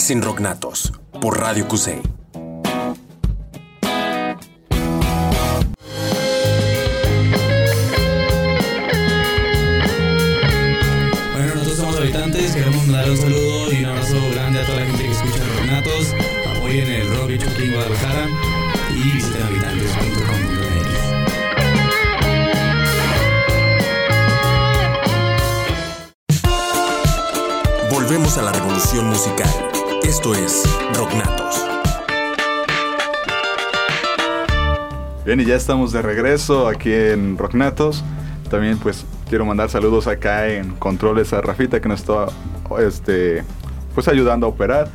Estás 0.09 0.15
en 0.15 0.21
Rocknatos 0.23 0.91
por 1.21 1.39
Radio 1.39 1.67
Cusey. 1.67 2.18
Bien, 35.29 35.41
y 35.41 35.45
ya 35.45 35.57
estamos 35.57 35.91
de 35.91 36.01
regreso 36.01 36.67
aquí 36.67 36.91
en 36.91 37.37
Rocknatos. 37.37 38.03
También 38.49 38.79
pues 38.79 39.05
quiero 39.29 39.45
mandar 39.45 39.69
saludos 39.69 40.07
acá 40.07 40.47
en 40.47 40.71
Controles 40.77 41.33
a 41.33 41.41
Rafita 41.41 41.79
que 41.79 41.87
nos 41.87 41.99
está 41.99 42.25
este, 42.79 43.43
pues 43.93 44.07
ayudando 44.07 44.47
a 44.47 44.49
operar. 44.49 44.87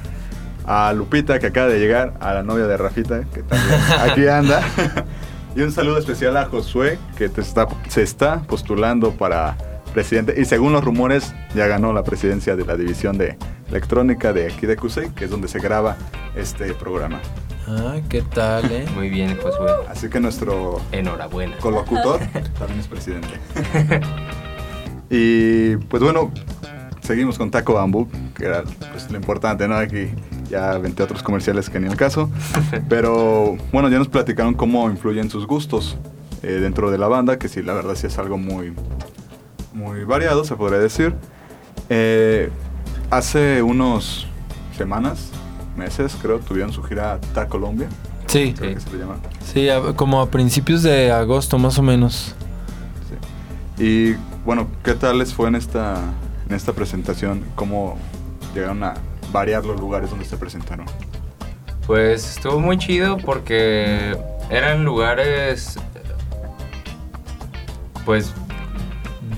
A 0.67 0.93
Lupita 0.93 1.39
que 1.39 1.47
acaba 1.47 1.69
de 1.69 1.79
llegar, 1.79 2.15
a 2.19 2.35
la 2.35 2.43
novia 2.43 2.67
de 2.67 2.77
Rafita 2.77 3.23
que 3.33 3.45
también 3.45 3.81
aquí 4.01 4.27
anda. 4.27 4.61
y 5.55 5.61
un 5.61 5.71
saludo 5.71 5.99
especial 5.99 6.37
a 6.37 6.47
Josué 6.47 6.99
que 7.17 7.29
te 7.29 7.41
está, 7.41 7.69
se 7.87 8.03
está 8.03 8.43
postulando 8.43 9.13
para 9.13 9.57
presidente 9.93 10.35
y 10.37 10.47
según 10.47 10.73
los 10.73 10.83
rumores 10.83 11.33
ya 11.55 11.69
ganó 11.69 11.93
la 11.93 12.03
presidencia 12.03 12.57
de 12.57 12.65
la 12.65 12.77
división 12.77 13.17
de 13.19 13.39
electrónica 13.69 14.33
de 14.33 14.47
aquí 14.47 14.67
de 14.67 14.77
que 15.15 15.27
es 15.27 15.31
donde 15.31 15.47
se 15.47 15.61
graba 15.61 15.97
este 16.35 16.75
programa. 16.75 17.21
Ah, 17.67 17.97
¿qué 18.09 18.21
tal, 18.23 18.71
eh? 18.71 18.85
Muy 18.95 19.09
bien, 19.09 19.37
Josué. 19.39 19.71
Así 19.89 20.09
que 20.09 20.21
nuestro 20.21 20.81
Enhorabuena. 20.93 21.57
colocutor 21.59 22.19
también 22.59 22.81
es 22.81 22.87
presidente. 22.89 23.41
y 25.09 25.77
pues 25.89 26.03
bueno, 26.03 26.31
seguimos 27.01 27.39
con 27.39 27.51
Taco 27.51 27.75
Bambú, 27.75 28.09
que 28.35 28.45
era 28.47 28.65
pues, 28.93 29.11
lo 29.11 29.17
importante, 29.17 29.67
¿no? 29.67 29.77
Aquí 29.77 30.09
ya 30.51 30.77
20 30.77 31.03
otros 31.03 31.23
comerciales 31.23 31.71
que 31.71 31.81
ni 31.81 31.89
el 31.89 31.97
caso. 31.97 32.31
Pero 32.89 33.57
bueno, 33.73 33.89
ya 33.89 33.99
nos 33.99 34.09
platicaron 34.09 34.55
cómo 34.55 34.91
influyen 34.91 35.31
sus 35.31 35.47
gustos 35.47 35.97
eh, 36.43 36.53
dentro 36.53 36.91
de 36.91 36.99
la 36.99 37.09
banda, 37.09 37.39
que 37.39 37.49
sí, 37.49 37.63
la 37.63 37.73
verdad 37.73 37.95
sí 37.95 38.07
es 38.07 38.19
algo 38.19 38.37
muy, 38.37 38.75
muy 39.73 40.05
variado, 40.05 40.45
se 40.45 40.55
podría 40.55 40.79
decir. 40.81 41.15
Eh, 41.89 42.51
hace 43.11 43.63
unos 43.63 44.27
semanas 44.77 45.31
meses, 45.77 46.17
creo, 46.21 46.39
tuvieron 46.41 46.73
su 46.73 46.83
gira 46.83 47.21
Ta 47.35 47.49
Colombia, 47.49 47.89
Sí, 48.27 48.55
creo 48.57 48.75
que 48.75 48.81
se 48.81 48.91
le 48.93 48.99
llama. 48.99 49.17
sí, 49.45 49.69
a- 49.69 49.95
como 49.95 50.21
a 50.21 50.31
principios 50.31 50.83
de 50.83 51.11
agosto 51.13 51.59
más 51.59 51.79
o 51.79 51.83
menos. 51.83 52.35
Sí. 53.77 53.83
Y 53.85 54.17
bueno, 54.45 54.67
¿qué 54.83 54.95
tal 54.95 55.19
les 55.19 55.33
fue 55.35 55.49
en 55.49 55.55
esta, 55.57 55.97
en 56.49 56.55
esta 56.55 56.73
presentación? 56.73 57.45
¿Cómo 57.55 57.97
llegaron 58.55 58.83
a 58.85 58.95
variar 59.33 59.65
los 59.65 59.79
lugares 59.81 60.11
donde 60.11 60.25
se 60.25 60.37
presentaron? 60.37 60.87
Pues 61.87 62.37
estuvo 62.37 62.61
muy 62.61 62.79
chido 62.79 63.19
porque 63.19 64.17
eran 64.51 64.85
lugares 64.85 65.79
pues 68.05 68.33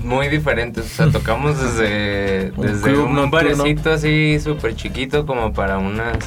muy 0.03 0.27
diferentes. 0.27 0.85
O 0.85 0.89
sea, 0.89 1.07
tocamos 1.11 1.61
desde, 1.61 2.51
Un 2.55 2.67
desde 2.67 2.93
club 2.93 3.05
un 3.05 3.31
barecito 3.31 3.91
así 3.91 4.39
súper 4.39 4.75
chiquito 4.75 5.25
como 5.25 5.53
para 5.53 5.77
unas 5.77 6.17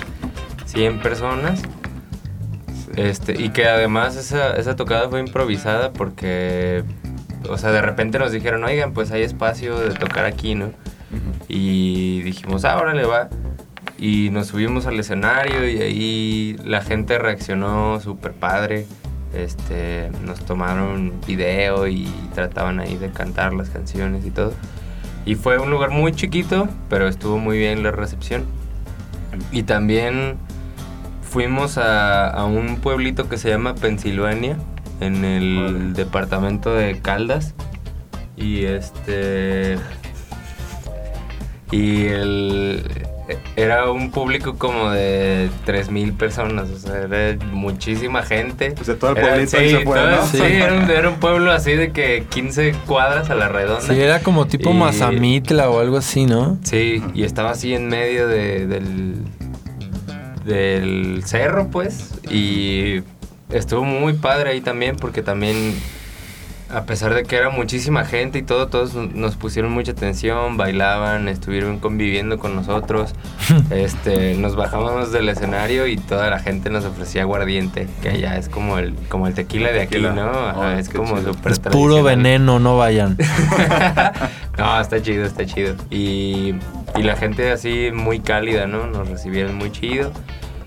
100 0.67 1.01
personas. 1.01 1.63
Este, 2.97 3.41
y 3.41 3.51
que 3.51 3.67
además 3.67 4.17
esa, 4.17 4.57
esa 4.57 4.75
tocada 4.75 5.09
fue 5.09 5.21
improvisada 5.21 5.93
porque, 5.93 6.83
o 7.49 7.57
sea, 7.57 7.71
de 7.71 7.81
repente 7.81 8.19
nos 8.19 8.33
dijeron, 8.33 8.65
oigan, 8.65 8.93
pues 8.93 9.13
hay 9.13 9.23
espacio 9.23 9.79
de 9.79 9.95
tocar 9.95 10.25
aquí, 10.25 10.55
¿no? 10.55 10.73
Y 11.49 12.23
dijimos, 12.23 12.65
ah, 12.65 12.79
órale, 12.79 13.05
va. 13.05 13.29
Y 13.99 14.31
nos 14.31 14.49
subimos 14.49 14.87
al 14.87 14.99
escenario 14.99 15.69
y 15.69 15.81
ahí 15.81 16.57
la 16.65 16.81
gente 16.83 17.19
reaccionó 17.19 18.01
súper 18.01 18.33
padre. 18.33 18.87
Este, 19.35 20.11
nos 20.25 20.41
tomaron 20.41 21.13
video 21.27 21.87
y 21.87 22.07
trataban 22.35 22.81
ahí 22.81 22.97
de 22.97 23.11
cantar 23.11 23.53
las 23.53 23.71
canciones 23.71 24.25
y 24.27 24.31
todo. 24.31 24.53
Y 25.25 25.35
fue 25.35 25.59
un 25.59 25.71
lugar 25.71 25.91
muy 25.91 26.13
chiquito, 26.13 26.69
pero 26.89 27.07
estuvo 27.07 27.39
muy 27.39 27.59
bien 27.59 27.83
la 27.83 27.91
recepción. 27.91 28.45
Y 29.53 29.63
también 29.63 30.37
fuimos 31.23 31.79
a, 31.79 32.29
a 32.29 32.45
un 32.45 32.77
pueblito 32.77 33.29
que 33.29 33.39
se 33.39 33.49
llama 33.49 33.75
Pensilvania, 33.75 34.57
en 35.01 35.25
el 35.25 35.95
departamento 35.95 36.75
de 36.75 37.01
Caldas. 37.01 37.55
Y 38.37 38.65
este. 38.65 39.79
Y 41.71 42.07
el. 42.07 43.10
Era 43.57 43.91
un 43.91 44.11
público 44.11 44.57
como 44.57 44.91
de 44.91 45.49
3.000 45.67 46.17
personas, 46.17 46.69
o 46.71 46.79
sea, 46.79 46.99
era 47.03 47.37
muchísima 47.53 48.23
gente. 48.23 48.75
O 48.81 48.85
sea, 48.85 48.97
todo 48.97 49.13
el 49.13 49.19
Era- 49.19 49.29
pueblito 49.29 49.57
ahí 49.57 49.71
sí, 49.71 49.77
se 49.77 49.85
fue, 49.85 49.99
todo- 49.99 50.11
¿no? 50.11 50.27
Sí, 50.27 50.39
era 50.43 50.75
un, 50.75 50.91
era 50.91 51.09
un 51.09 51.17
pueblo 51.17 51.53
así 51.53 51.73
de 51.73 51.93
que 51.93 52.25
15 52.29 52.73
cuadras 52.87 53.31
a 53.31 53.35
la 53.35 53.49
redonda. 53.49 53.81
Sí, 53.83 54.01
era 54.01 54.21
como 54.21 54.47
tipo 54.47 54.71
Y- 54.71 54.75
Mazamitla 54.75 55.71
o 55.71 55.81
algo 55.81 55.97
así, 55.99 56.27
¿no? 56.27 56.59
Sí, 56.65 57.03
y 57.15 57.25
estaba 57.25 57.51
así 57.51 57.75
en 57.75 57.89
medio 57.89 58.27
de- 58.29 58.67
del, 58.67 59.15
del 60.45 61.23
cerro, 61.25 61.69
pues. 61.71 62.11
Y 62.31 63.03
estuvo 63.51 63.85
muy 63.85 64.15
padre 64.15 64.51
ahí 64.51 64.61
también, 64.61 64.97
porque 64.97 65.23
también, 65.23 65.75
a 66.73 66.85
pesar 66.85 67.15
de 67.15 67.25
que 67.25 67.37
era 67.37 67.51
muchísima 67.51 68.05
gente 68.05 68.39
y 68.39 68.43
todo, 68.43 68.69
todos 68.69 68.95
nos 68.95 69.37
pusieron 69.37 69.73
mucha 69.73 69.93
atención, 69.93 70.57
bailaban, 70.57 71.29
estuvieron 71.29 71.79
conviviendo 71.79 72.39
con 72.39 72.55
nosotros. 72.55 73.15
este, 73.71 74.35
nos 74.35 74.57
bajábamos 74.57 75.13
del 75.13 75.29
escenario 75.29 75.87
y 75.87 75.97
toda 75.97 76.31
la 76.31 76.39
gente 76.39 76.71
nos 76.71 76.85
ofrecía 76.85 77.23
aguardiente, 77.23 77.89
que 78.03 78.11
allá 78.11 78.37
es 78.37 78.49
como 78.49 78.79
el, 78.79 78.95
como 79.09 79.27
el 79.27 79.35
tequila 79.35 79.73
de 79.73 79.83
aquí, 79.83 79.95
Tequila. 79.95 80.13
¿no? 80.13 80.31
Ajá, 80.31 80.61
Oh, 80.61 80.71
es 80.71 80.89
como 80.89 81.21
súper 81.23 81.53
Es 81.53 81.59
puro 81.59 82.03
veneno, 82.03 82.59
no 82.59 82.77
vayan. 82.77 83.17
no, 84.59 84.81
está 84.81 85.01
chido, 85.01 85.25
está 85.25 85.47
chido. 85.47 85.75
Y, 85.91 86.55
y 86.97 87.03
la 87.03 87.17
gente 87.17 87.51
así 87.51 87.91
muy 87.93 88.21
cálida, 88.21 88.67
¿no? 88.67 88.87
Nos 88.87 89.09
recibieron 89.09 89.55
muy 89.55 89.73
chido. 89.73 90.13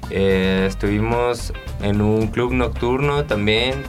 Eh, 0.09 0.65
estuvimos 0.67 1.53
en 1.81 2.01
un 2.01 2.27
club 2.27 2.53
nocturno 2.53 3.25
también. 3.25 3.83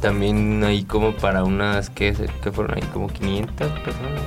También 0.00 0.62
ahí 0.64 0.84
como 0.84 1.12
para 1.14 1.44
unas, 1.44 1.90
¿qué, 1.90 2.14
qué 2.42 2.52
fueron 2.52 2.76
ahí? 2.76 2.82
Como 2.92 3.08
500 3.08 3.70
personas. 3.80 4.22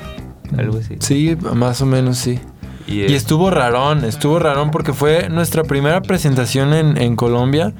Algo 0.58 0.78
así. 0.80 0.96
Sí, 1.00 1.38
más 1.54 1.82
o 1.82 1.86
menos 1.86 2.18
sí. 2.18 2.40
Y, 2.88 3.04
Y 3.04 3.14
estuvo 3.14 3.50
rarón, 3.50 4.04
estuvo 4.04 4.40
rarón 4.40 4.72
porque 4.72 4.92
fue 4.94 5.30
nuestra 5.30 5.64
primera 5.64 6.02
presentación 6.02 6.74
en, 6.74 6.98
en 6.98 7.16
Colombia. 7.16 7.74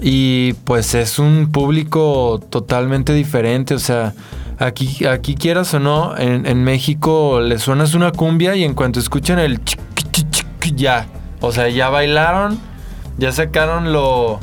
Y 0.00 0.52
pues 0.64 0.94
es 0.94 1.18
un 1.18 1.50
público 1.50 2.40
totalmente 2.50 3.14
diferente. 3.14 3.74
O 3.74 3.78
sea, 3.78 4.12
aquí, 4.58 5.06
aquí 5.06 5.34
quieras 5.34 5.72
o 5.74 5.80
no, 5.80 6.16
en, 6.18 6.46
en 6.46 6.62
México 6.62 7.40
le 7.40 7.58
suenas 7.58 7.94
una 7.94 8.12
cumbia 8.12 8.54
y 8.56 8.64
en 8.64 8.74
cuanto 8.74 9.00
escuchan 9.00 9.38
el 9.38 9.64
chic, 9.64 9.80
chic, 10.12 10.30
chic, 10.30 10.74
ya. 10.74 11.06
O 11.40 11.52
sea, 11.52 11.68
ya 11.68 11.88
bailaron, 11.88 12.58
ya 13.18 13.32
sacaron 13.32 13.92
lo, 13.92 14.40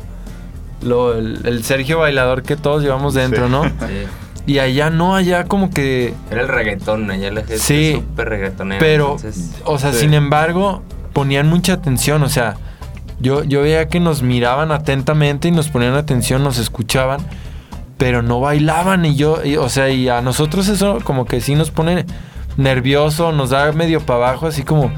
lo 0.84 1.14
el, 1.18 1.40
el 1.44 1.64
Sergio 1.64 1.98
bailador 1.98 2.42
que 2.42 2.56
todos 2.56 2.82
llevamos 2.82 3.14
dentro, 3.14 3.46
Sí. 3.46 3.52
¿no? 3.52 3.64
sí. 3.88 4.06
Y 4.46 4.58
allá 4.58 4.90
no, 4.90 5.16
allá 5.16 5.44
como 5.44 5.70
que 5.70 6.12
Era 6.30 6.42
el 6.42 6.48
reggaetón, 6.48 7.10
allá 7.10 7.30
la 7.30 7.40
gente 7.40 7.58
Sí, 7.58 7.92
súper 7.94 8.28
reggaetonera. 8.28 8.78
Pero, 8.78 9.16
entonces- 9.16 9.52
o 9.64 9.78
sea, 9.78 9.92
sí. 9.92 10.00
sin 10.00 10.12
embargo, 10.14 10.82
ponían 11.14 11.48
mucha 11.48 11.72
atención. 11.72 12.22
O 12.22 12.28
sea, 12.28 12.56
yo, 13.20 13.42
yo 13.44 13.62
veía 13.62 13.88
que 13.88 14.00
nos 14.00 14.22
miraban 14.22 14.70
atentamente 14.70 15.48
y 15.48 15.50
nos 15.50 15.68
ponían 15.68 15.94
atención, 15.94 16.44
nos 16.44 16.58
escuchaban, 16.58 17.20
pero 17.96 18.20
no 18.20 18.40
bailaban. 18.40 19.06
Y 19.06 19.14
yo, 19.16 19.42
y, 19.42 19.56
o 19.56 19.70
sea, 19.70 19.88
y 19.88 20.10
a 20.10 20.20
nosotros 20.20 20.68
eso 20.68 20.98
como 21.04 21.24
que 21.24 21.40
sí 21.40 21.54
nos 21.54 21.70
pone 21.70 22.04
nervioso, 22.58 23.32
nos 23.32 23.50
da 23.50 23.72
medio 23.72 24.00
para 24.00 24.28
abajo, 24.28 24.46
así 24.46 24.62
como, 24.62 24.92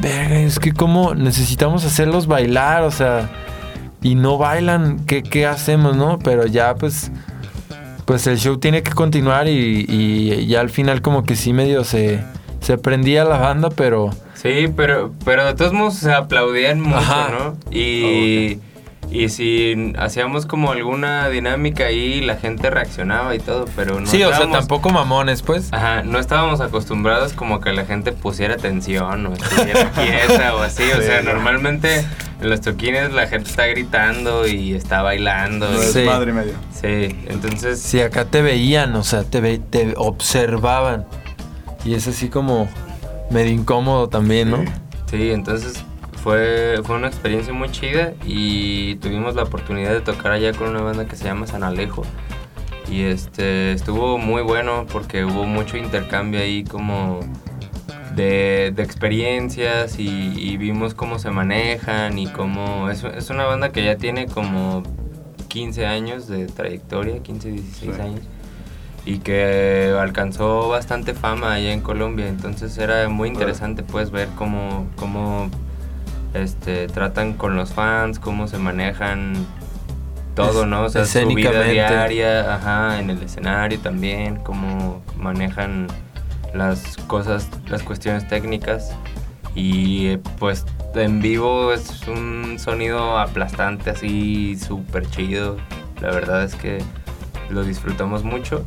verga, 0.00 0.38
es 0.38 0.58
que 0.60 0.72
como 0.72 1.14
necesitamos 1.16 1.84
hacerlos 1.84 2.26
bailar, 2.28 2.82
o 2.84 2.90
sea, 2.92 3.30
y 4.02 4.14
no 4.14 4.38
bailan, 4.38 5.04
¿qué, 5.06 5.22
qué 5.22 5.46
hacemos, 5.46 5.96
no? 5.96 6.18
Pero 6.18 6.46
ya, 6.46 6.74
pues. 6.74 7.10
Pues 8.04 8.26
el 8.26 8.36
show 8.36 8.58
tiene 8.58 8.82
que 8.82 8.90
continuar 8.90 9.46
y, 9.46 9.86
y 9.88 10.46
ya 10.48 10.60
al 10.60 10.70
final 10.70 11.02
como 11.02 11.22
que 11.22 11.36
sí 11.36 11.52
medio 11.52 11.84
se, 11.84 12.20
se 12.60 12.76
prendía 12.76 13.24
la 13.24 13.38
banda, 13.38 13.70
pero 13.70 14.10
Sí, 14.42 14.66
pero, 14.76 15.12
pero 15.24 15.44
de 15.46 15.54
todos 15.54 15.72
modos 15.72 15.94
se 15.94 16.12
aplaudían 16.12 16.80
mucho, 16.80 16.96
Ajá. 16.96 17.28
¿no? 17.30 17.56
Y, 17.70 18.58
y 19.12 19.28
si 19.28 19.92
hacíamos 19.98 20.46
como 20.46 20.72
alguna 20.72 21.28
dinámica 21.28 21.84
ahí, 21.84 22.20
la 22.20 22.36
gente 22.36 22.70
reaccionaba 22.70 23.34
y 23.34 23.38
todo, 23.38 23.66
pero 23.76 24.00
no 24.00 24.06
sí, 24.06 24.22
o 24.22 24.34
sea, 24.34 24.50
tampoco 24.50 24.90
mamones, 24.90 25.42
pues. 25.42 25.72
Ajá, 25.72 26.02
no 26.02 26.18
estábamos 26.18 26.60
acostumbrados 26.60 27.32
como 27.32 27.60
que 27.60 27.72
la 27.72 27.84
gente 27.84 28.12
pusiera 28.12 28.54
atención 28.54 29.26
o 29.26 29.32
estuviera 29.34 29.90
quieta 29.94 30.54
o 30.56 30.62
así. 30.62 30.82
O 30.92 30.96
Sí, 31.00 31.02
sea, 31.02 31.22
no. 31.22 31.32
normalmente 31.32 32.04
en 32.40 32.48
los 32.50 32.60
toquines 32.60 33.12
la 33.12 33.26
gente 33.28 33.50
está 33.50 33.66
gritando 33.66 34.46
y 34.46 34.74
está 34.74 35.02
bailando. 35.02 35.68
No 35.70 35.78
y- 35.78 35.84
es 35.84 35.92
Sí. 35.92 36.04
madre 36.04 36.30
y 36.30 36.34
medio. 36.34 36.54
Sí, 36.72 37.16
entonces 37.28 37.80
Si 37.80 38.00
acá 38.00 38.24
te 38.24 38.40
veían, 38.42 38.94
o 38.96 39.04
sea, 39.04 39.24
te, 39.24 39.40
ve- 39.40 39.60
te 39.70 39.94
observaban. 39.96 41.04
Y 41.84 41.94
es 41.94 42.06
así 42.08 42.28
como 42.28 42.68
medio 43.30 43.52
incómodo 43.52 44.08
también, 44.08 44.50
¿no? 44.50 44.64
Sí, 45.10 45.30
entonces 45.32 45.84
fue, 46.22 46.80
fue 46.84 46.96
una 46.96 47.08
experiencia 47.08 47.52
muy 47.52 47.70
chida 47.70 48.12
y 48.24 48.96
tuvimos 48.96 49.34
la 49.34 49.42
oportunidad 49.42 49.90
de 49.92 50.00
tocar 50.00 50.32
allá 50.32 50.52
con 50.52 50.68
una 50.68 50.80
banda 50.82 51.06
que 51.06 51.16
se 51.16 51.24
llama 51.24 51.46
San 51.46 51.62
Alejo. 51.64 52.02
Y 52.90 53.02
este 53.02 53.72
estuvo 53.72 54.18
muy 54.18 54.42
bueno 54.42 54.86
porque 54.92 55.24
hubo 55.24 55.44
mucho 55.46 55.76
intercambio 55.76 56.40
ahí 56.40 56.62
como 56.64 57.20
de, 58.14 58.72
de 58.74 58.82
experiencias 58.82 59.98
y, 59.98 60.08
y 60.36 60.56
vimos 60.58 60.94
cómo 60.94 61.18
se 61.18 61.30
manejan 61.30 62.18
y 62.18 62.26
cómo... 62.28 62.90
Es, 62.90 63.02
es 63.04 63.30
una 63.30 63.44
banda 63.44 63.72
que 63.72 63.82
ya 63.84 63.96
tiene 63.96 64.26
como 64.26 64.82
15 65.48 65.86
años 65.86 66.28
de 66.28 66.46
trayectoria, 66.46 67.18
15, 67.22 67.50
16 67.50 67.94
Sí. 67.94 68.00
años 68.00 68.20
y 69.04 69.18
que 69.18 69.92
alcanzó 69.98 70.68
bastante 70.68 71.12
fama 71.14 71.54
allá 71.54 71.72
en 71.72 71.80
Colombia. 71.80 72.28
Entonces 72.28 72.78
era 72.78 73.08
muy 73.08 73.28
interesante 73.28 73.82
pues 73.82 74.10
ver 74.12 74.28
cómo, 74.36 74.86
cómo 74.94 75.50
este, 76.34 76.88
tratan 76.88 77.34
con 77.34 77.56
los 77.56 77.72
fans, 77.72 78.18
cómo 78.18 78.48
se 78.48 78.58
manejan 78.58 79.46
todo, 80.34 80.66
¿no? 80.66 80.84
O 80.84 80.88
sea, 80.88 81.04
su 81.04 81.26
vida 81.28 81.62
diaria, 81.62 82.54
ajá, 82.54 83.00
en 83.00 83.10
el 83.10 83.22
escenario 83.22 83.78
también, 83.78 84.36
cómo 84.36 85.02
manejan 85.18 85.88
las 86.54 86.96
cosas, 87.06 87.48
las 87.68 87.82
cuestiones 87.82 88.26
técnicas. 88.28 88.94
Y 89.54 90.06
eh, 90.06 90.20
pues 90.38 90.64
en 90.94 91.20
vivo 91.20 91.72
es 91.72 92.06
un 92.08 92.58
sonido 92.58 93.18
aplastante, 93.18 93.90
así 93.90 94.56
súper 94.56 95.06
chido. 95.10 95.58
La 96.00 96.10
verdad 96.10 96.44
es 96.44 96.54
que 96.54 96.78
lo 97.50 97.62
disfrutamos 97.64 98.24
mucho. 98.24 98.64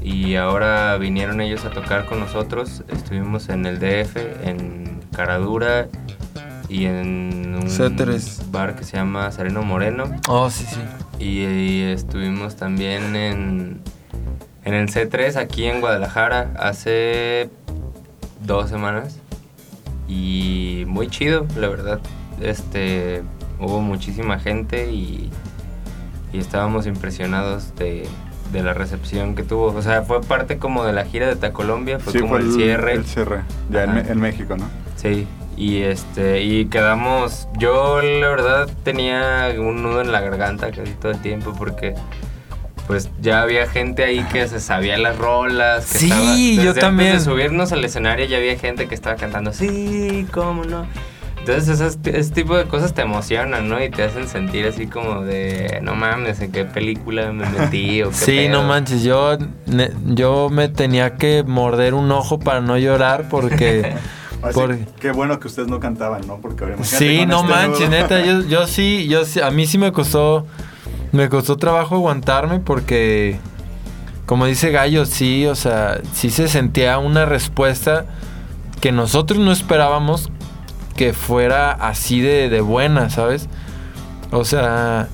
Y 0.00 0.34
ahora 0.34 0.96
vinieron 0.98 1.40
ellos 1.40 1.64
a 1.64 1.70
tocar 1.70 2.06
con 2.06 2.20
nosotros. 2.20 2.82
Estuvimos 2.88 3.48
en 3.48 3.66
el 3.66 3.78
DF, 3.78 4.16
en 4.44 5.00
Caradura 5.14 5.88
y 6.72 6.86
en 6.86 7.54
un 7.54 7.66
C3. 7.68 8.50
bar 8.50 8.74
que 8.76 8.84
se 8.84 8.96
llama 8.96 9.30
Sereno 9.30 9.62
Moreno. 9.62 10.04
Oh, 10.28 10.48
sí, 10.50 10.64
sí. 10.68 10.80
Y, 11.18 11.44
y 11.44 11.82
estuvimos 11.82 12.56
también 12.56 13.14
en, 13.14 13.80
en 14.64 14.74
el 14.74 14.88
C3 14.88 15.36
aquí 15.36 15.64
en 15.66 15.80
Guadalajara 15.80 16.52
hace 16.58 17.50
dos 18.44 18.70
semanas. 18.70 19.18
y 20.08 20.84
muy 20.86 21.08
chido, 21.08 21.46
la 21.56 21.68
verdad. 21.68 22.00
Este, 22.40 23.22
hubo 23.60 23.80
muchísima 23.80 24.38
gente 24.38 24.90
y, 24.90 25.30
y 26.32 26.38
estábamos 26.38 26.86
impresionados 26.86 27.74
de, 27.76 28.08
de 28.52 28.62
la 28.62 28.74
recepción 28.74 29.34
que 29.36 29.42
tuvo. 29.42 29.66
O 29.66 29.82
sea, 29.82 30.02
fue 30.02 30.20
parte 30.22 30.58
como 30.58 30.84
de 30.84 30.92
la 30.92 31.04
gira 31.04 31.28
de 31.28 31.36
Tacolombia, 31.36 31.98
fue 31.98 32.12
Sí, 32.14 32.18
como 32.20 32.32
fue 32.36 32.40
el 32.40 32.52
cierre. 32.52 32.94
El 32.94 33.04
cierre, 33.04 33.42
ya 33.70 33.84
en 33.84 34.18
México, 34.20 34.56
¿no? 34.56 34.68
Sí, 34.96 35.26
y 35.62 35.82
este, 35.82 36.42
y 36.42 36.64
quedamos, 36.66 37.46
yo 37.58 38.00
la 38.02 38.28
verdad 38.28 38.68
tenía 38.84 39.52
un 39.58 39.82
nudo 39.82 40.00
en 40.00 40.10
la 40.10 40.20
garganta 40.20 40.70
casi 40.72 40.92
todo 40.94 41.12
el 41.12 41.20
tiempo 41.22 41.54
porque 41.56 41.94
pues 42.88 43.10
ya 43.20 43.42
había 43.42 43.68
gente 43.68 44.02
ahí 44.04 44.24
que 44.32 44.48
se 44.48 44.58
sabía 44.58 44.98
las 44.98 45.16
rolas. 45.16 45.86
Que 45.92 45.98
Sí, 45.98 46.04
estaba- 46.06 46.24
yo 46.24 46.34
desde 46.36 46.68
antes 46.68 46.80
también. 46.80 47.12
de 47.14 47.20
subirnos 47.20 47.72
al 47.72 47.84
escenario 47.84 48.26
ya 48.26 48.38
había 48.38 48.58
gente 48.58 48.88
que 48.88 48.94
estaba 48.94 49.14
cantando, 49.16 49.52
sí, 49.52 50.26
cómo 50.32 50.64
no. 50.64 50.86
Entonces 51.38 51.68
esas- 51.68 51.98
ese 52.04 52.32
tipo 52.32 52.56
de 52.56 52.64
cosas 52.66 52.92
te 52.94 53.02
emocionan, 53.02 53.68
¿no? 53.68 53.82
Y 53.82 53.88
te 53.90 54.02
hacen 54.04 54.28
sentir 54.28 54.66
así 54.66 54.86
como 54.88 55.22
de, 55.22 55.78
no 55.82 55.94
mames, 55.94 56.40
¿en 56.40 56.50
qué 56.52 56.64
película 56.64 57.32
me 57.32 57.48
metí? 57.48 58.02
o 58.02 58.10
qué 58.10 58.14
Sí, 58.16 58.36
pedo?". 58.46 58.50
no 58.60 58.62
manches, 58.68 59.02
yo, 59.04 59.38
yo 60.06 60.48
me 60.50 60.68
tenía 60.68 61.14
que 61.16 61.42
morder 61.44 61.94
un 61.94 62.10
ojo 62.10 62.38
para 62.40 62.60
no 62.60 62.76
llorar 62.78 63.28
porque... 63.30 63.94
Así, 64.42 64.54
por- 64.54 64.76
Qué 65.00 65.12
bueno 65.12 65.38
que 65.38 65.46
ustedes 65.48 65.68
no 65.68 65.78
cantaban, 65.80 66.26
¿no? 66.26 66.38
Porque 66.38 66.64
Sí, 66.82 67.24
no 67.26 67.40
este 67.40 67.48
manches, 67.50 67.90
neta, 67.90 68.24
yo, 68.24 68.42
yo 68.42 68.66
sí, 68.66 69.06
yo 69.08 69.24
sí, 69.24 69.40
a 69.40 69.50
mí 69.50 69.66
sí 69.66 69.78
me 69.78 69.92
costó, 69.92 70.46
me 71.12 71.28
costó 71.28 71.56
trabajo 71.56 71.94
aguantarme 71.94 72.58
porque, 72.60 73.38
como 74.26 74.46
dice 74.46 74.70
Gallo, 74.70 75.06
sí, 75.06 75.46
o 75.46 75.54
sea, 75.54 76.00
sí 76.12 76.30
se 76.30 76.48
sentía 76.48 76.98
una 76.98 77.24
respuesta 77.24 78.06
que 78.80 78.90
nosotros 78.92 79.38
no 79.38 79.52
esperábamos 79.52 80.30
que 80.96 81.12
fuera 81.12 81.70
así 81.70 82.20
de, 82.20 82.48
de 82.48 82.60
buena, 82.60 83.10
¿sabes? 83.10 83.48
O 84.32 84.44
sea, 84.44 85.08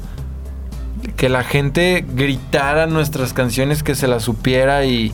que 1.16 1.28
la 1.28 1.44
gente 1.44 2.04
gritara 2.14 2.86
nuestras 2.86 3.32
canciones, 3.34 3.82
que 3.82 3.94
se 3.94 4.08
las 4.08 4.22
supiera 4.22 4.84
y, 4.86 5.12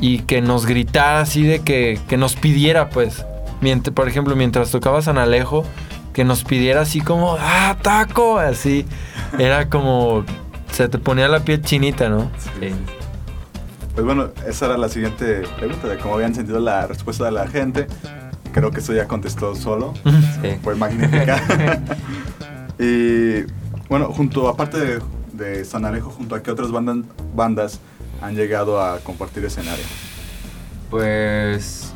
y 0.00 0.18
que 0.20 0.42
nos 0.42 0.66
gritara 0.66 1.20
así 1.20 1.42
de 1.42 1.60
que, 1.60 1.98
que 2.08 2.16
nos 2.16 2.36
pidiera, 2.36 2.90
pues. 2.90 3.24
Mient- 3.60 3.92
por 3.92 4.08
ejemplo, 4.08 4.36
mientras 4.36 4.70
tocaba 4.70 5.00
San 5.02 5.18
Alejo, 5.18 5.64
que 6.12 6.24
nos 6.24 6.44
pidiera 6.44 6.82
así 6.82 7.00
como, 7.00 7.36
¡ah, 7.40 7.76
taco! 7.82 8.38
Así. 8.38 8.86
Era 9.38 9.68
como. 9.68 10.24
Se 10.72 10.88
te 10.88 10.98
ponía 10.98 11.28
la 11.28 11.40
piel 11.40 11.62
chinita, 11.62 12.08
¿no? 12.08 12.30
Sí. 12.60 12.74
Pues 13.94 14.04
bueno, 14.04 14.28
esa 14.46 14.66
era 14.66 14.76
la 14.76 14.88
siguiente 14.90 15.42
pregunta 15.56 15.88
de 15.88 15.96
cómo 15.96 16.14
habían 16.16 16.34
sentido 16.34 16.58
la 16.60 16.86
respuesta 16.86 17.24
de 17.24 17.30
la 17.30 17.48
gente. 17.48 17.86
Creo 18.52 18.70
que 18.70 18.80
eso 18.80 18.92
ya 18.92 19.06
contestó 19.08 19.54
solo. 19.54 19.94
Sí. 20.42 20.58
Fue 20.62 20.74
magnífica. 20.74 21.42
y 22.78 23.42
bueno, 23.88 24.12
junto, 24.12 24.48
aparte 24.48 24.78
de, 24.78 25.02
de 25.32 25.64
San 25.64 25.84
Alejo, 25.86 26.10
junto 26.10 26.34
a 26.34 26.42
qué 26.42 26.50
otras 26.50 26.70
bandas, 26.70 26.98
bandas 27.34 27.80
han 28.20 28.34
llegado 28.34 28.82
a 28.82 28.98
compartir 28.98 29.44
escenario. 29.46 29.84
Pues 30.90 31.92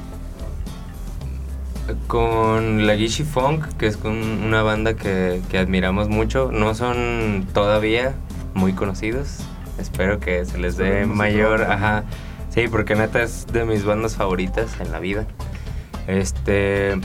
con 2.07 2.87
la 2.87 2.97
Gishi 2.97 3.25
Funk, 3.25 3.65
que 3.79 3.87
es 3.87 3.97
con 3.97 4.13
una 4.13 4.63
banda 4.63 4.95
que, 4.95 5.41
que 5.51 5.59
admiramos 5.59 6.09
mucho, 6.09 6.51
no 6.53 6.75
son 6.75 7.47
todavía 7.53 8.15
muy 8.55 8.73
conocidos. 8.73 9.39
Espero 9.79 10.21
que 10.21 10.45
se 10.45 10.59
les 10.59 10.77
dé 10.77 11.07
mayor, 11.07 11.63
ajá. 11.63 12.05
Sí, 12.51 12.67
porque 12.71 12.95
neta 12.95 13.23
es 13.23 13.47
de 13.47 13.65
mis 13.65 13.85
bandas 13.85 14.17
favoritas 14.17 14.79
en 14.81 14.93
la 14.93 14.99
vida. 14.99 15.25
Este 16.07 16.99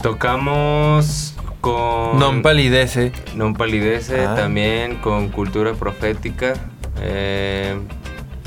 tocamos 0.00 1.34
con 1.60 2.18
Non 2.18 2.42
palidece. 2.42 3.12
Non 3.34 3.54
Palidece, 3.54 4.24
Ah. 4.26 4.34
también 4.36 4.96
con 5.02 5.28
Cultura 5.28 5.74
Profética. 5.74 6.54
Eh, 7.02 7.76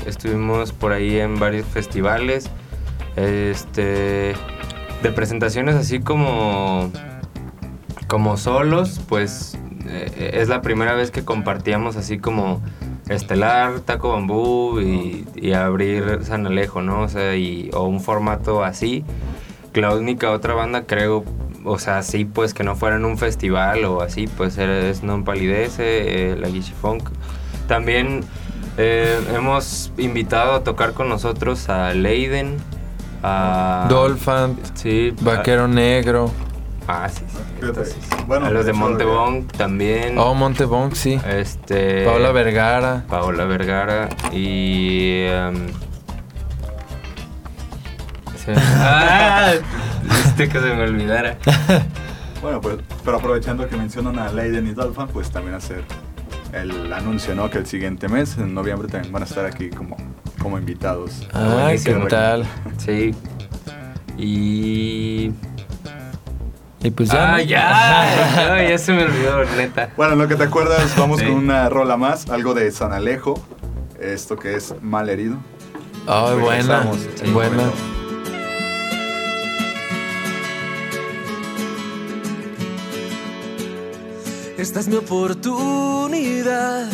estuvimos 0.06 0.72
por 0.72 0.92
ahí 0.92 1.18
en 1.20 1.38
varios 1.38 1.66
festivales. 1.66 2.48
Este, 3.16 4.32
de 5.02 5.12
presentaciones 5.12 5.74
así 5.74 6.00
como, 6.00 6.90
como 8.06 8.36
solos, 8.36 9.00
pues 9.08 9.58
eh, 9.86 10.32
es 10.34 10.48
la 10.48 10.62
primera 10.62 10.94
vez 10.94 11.10
que 11.10 11.24
compartíamos 11.24 11.96
así 11.96 12.18
como 12.18 12.62
Estelar, 13.08 13.80
Taco 13.80 14.10
Bambú 14.10 14.80
y, 14.80 15.52
abrir 15.52 16.20
San 16.22 16.46
Alejo, 16.46 16.82
¿no? 16.82 17.02
O 17.02 17.08
sea, 17.08 17.32
o 17.72 17.84
un 17.84 18.00
formato 18.00 18.64
así. 18.64 19.04
La 19.74 19.94
única 19.94 20.30
otra 20.30 20.54
banda 20.54 20.84
creo, 20.84 21.24
o 21.64 21.78
sea, 21.78 22.02
sí, 22.02 22.24
pues 22.24 22.54
que 22.54 22.62
no 22.62 22.76
fuera 22.76 22.96
en 22.96 23.04
un 23.04 23.18
festival 23.18 23.84
o 23.84 24.02
así, 24.02 24.28
pues 24.28 24.56
es 24.58 25.02
Non 25.02 25.24
Palidece, 25.24 26.32
eh, 26.32 26.36
la 26.36 26.48
Gishi 26.48 26.72
Funk. 26.72 27.08
También 27.66 28.20
eh, 28.78 29.18
hemos 29.34 29.92
invitado 29.98 30.52
a 30.54 30.64
tocar 30.64 30.92
con 30.92 31.08
nosotros 31.08 31.68
a 31.68 31.92
Leiden, 31.94 32.56
a... 33.22 33.86
Dolphant, 33.88 34.58
Sí. 34.74 35.14
Vaquero 35.20 35.68
Negro. 35.68 36.30
Ah, 36.88 37.08
sí, 37.08 37.22
sí. 37.28 37.36
Fíjate, 37.60 37.66
entonces, 37.68 37.96
bueno, 38.26 38.46
a 38.46 38.50
los 38.50 38.64
de 38.64 38.72
eso 38.72 38.80
Montebón 38.80 39.46
también. 39.46 40.18
Oh, 40.18 40.34
Montebonk, 40.34 40.94
sí. 40.94 41.20
Este... 41.28 42.04
Paola 42.04 42.32
Vergara. 42.32 43.04
Paola 43.08 43.44
Vergara 43.44 44.08
y... 44.32 45.20
em, 45.26 45.68
se- 48.44 48.52
¡Ah! 48.56 49.52
Viste 50.02 50.48
que 50.48 50.58
se 50.58 50.66
me 50.74 50.82
olvidara. 50.82 51.36
Bueno, 52.42 52.60
pues, 52.60 52.74
pero 53.04 53.18
aprovechando 53.18 53.68
que 53.68 53.76
mencionan 53.76 54.18
a 54.18 54.32
Leiden 54.32 54.66
y 54.66 54.72
Dolphin, 54.72 55.06
pues 55.06 55.30
también 55.30 55.54
hacer 55.54 55.84
el 56.52 56.92
anuncio, 56.92 57.36
¿no? 57.36 57.48
Que 57.48 57.58
el 57.58 57.66
siguiente 57.66 58.08
mes, 58.08 58.36
en 58.36 58.52
noviembre, 58.52 58.88
también 58.88 59.12
van 59.12 59.22
a 59.22 59.26
estar 59.26 59.44
aquí 59.46 59.70
como, 59.70 59.96
como 60.42 60.58
invitados. 60.58 61.26
Ah, 61.32 61.48
¿qué 61.84 61.92
buenísimo. 61.92 62.06
tal? 62.08 62.44
Sí. 62.78 63.14
Y... 64.18 65.32
Y 66.84 66.90
pues 66.90 67.10
ya. 67.10 67.34
¡Ah, 67.34 67.38
¿no? 67.38 67.42
ya! 67.44 68.48
No, 68.48 68.68
ya 68.68 68.76
se 68.78 68.92
me 68.92 69.04
olvidó, 69.04 69.44
neta. 69.56 69.90
Bueno, 69.96 70.14
en 70.14 70.18
lo 70.18 70.28
que 70.28 70.34
te 70.34 70.42
acuerdas, 70.44 70.94
vamos 70.96 71.20
Sí. 71.20 71.26
con 71.26 71.34
una 71.36 71.68
rola 71.68 71.96
más, 71.96 72.28
algo 72.28 72.54
de 72.54 72.70
San 72.72 72.92
Alejo, 72.92 73.40
esto 74.00 74.36
que 74.36 74.56
es 74.56 74.74
Mal 74.82 75.08
Herido. 75.08 75.36
Ay, 76.08 76.36
buena. 76.38 76.80
Un 77.24 77.32
buena. 77.34 77.50
momento. 77.56 77.76
Esta 84.58 84.80
es 84.80 84.88
mi 84.88 84.96
oportunidad 84.96 86.88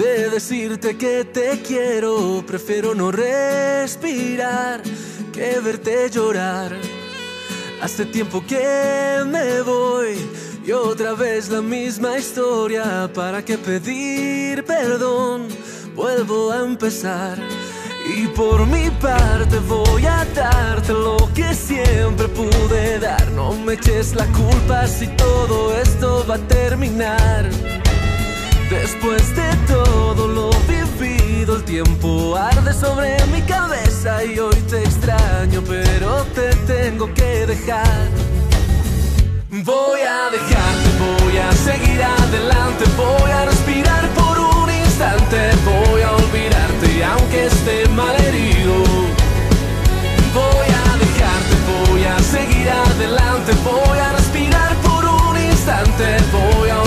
de 0.00 0.30
decirte 0.30 0.96
que 0.96 1.24
te 1.24 1.60
quiero. 1.60 2.42
Prefiero 2.46 2.94
no 2.94 3.10
respirar 3.12 4.82
que 5.32 5.60
verte 5.60 6.08
llorar. 6.10 6.74
Hace 7.82 8.06
tiempo 8.06 8.42
que 8.46 9.22
me 9.26 9.60
voy 9.60 10.16
y 10.64 10.72
otra 10.72 11.12
vez 11.12 11.50
la 11.50 11.60
misma 11.60 12.18
historia. 12.18 13.10
¿Para 13.14 13.44
qué 13.44 13.58
pedir 13.58 14.64
perdón? 14.64 15.48
Vuelvo 15.94 16.50
a 16.50 16.64
empezar. 16.64 17.38
Y 18.16 18.26
por 18.28 18.66
mi 18.66 18.90
parte 19.02 19.58
voy 19.68 20.06
a 20.06 20.24
darte 20.34 20.92
lo 20.92 21.18
que 21.34 21.54
siempre 21.54 22.26
pude 22.28 22.98
dar. 22.98 23.30
No 23.32 23.52
me 23.52 23.74
eches 23.74 24.14
la 24.14 24.26
culpa 24.32 24.86
si 24.86 25.06
todo 25.16 25.76
esto 25.76 26.24
va 26.28 26.36
a 26.36 26.48
terminar. 26.48 27.50
Después 28.70 29.34
de 29.34 29.50
todo 29.66 30.28
lo 30.28 30.50
vivido, 30.68 31.56
el 31.56 31.64
tiempo 31.64 32.36
arde 32.36 32.72
sobre 32.72 33.16
mi 33.26 33.42
cabeza 33.42 34.24
y 34.24 34.38
hoy 34.38 34.54
te 34.70 34.84
extraño, 34.84 35.60
pero 35.66 36.22
te 36.36 36.54
tengo 36.72 37.12
que 37.12 37.46
dejar. 37.46 38.08
Voy 39.50 40.00
a 40.02 40.30
dejarte, 40.30 40.88
voy 41.00 41.36
a 41.38 41.50
seguir 41.50 42.00
adelante, 42.00 42.84
voy 42.96 43.30
a 43.32 43.44
respirar 43.46 44.08
por 44.10 44.38
un 44.38 44.70
instante, 44.70 45.50
voy 45.64 46.02
a 46.02 46.12
olvidarte 46.12 47.04
aunque 47.04 47.46
esté 47.46 47.88
mal 47.88 48.14
herido. 48.22 48.84
Voy 50.32 50.68
a 50.68 50.96
dejarte, 50.96 51.90
voy 51.90 52.04
a 52.04 52.18
seguir 52.20 52.70
adelante, 52.70 53.52
voy 53.64 53.98
a 53.98 54.12
respirar 54.12 54.76
por 54.76 55.04
un 55.04 55.36
instante, 55.36 56.16
voy 56.30 56.70
a 56.70 56.79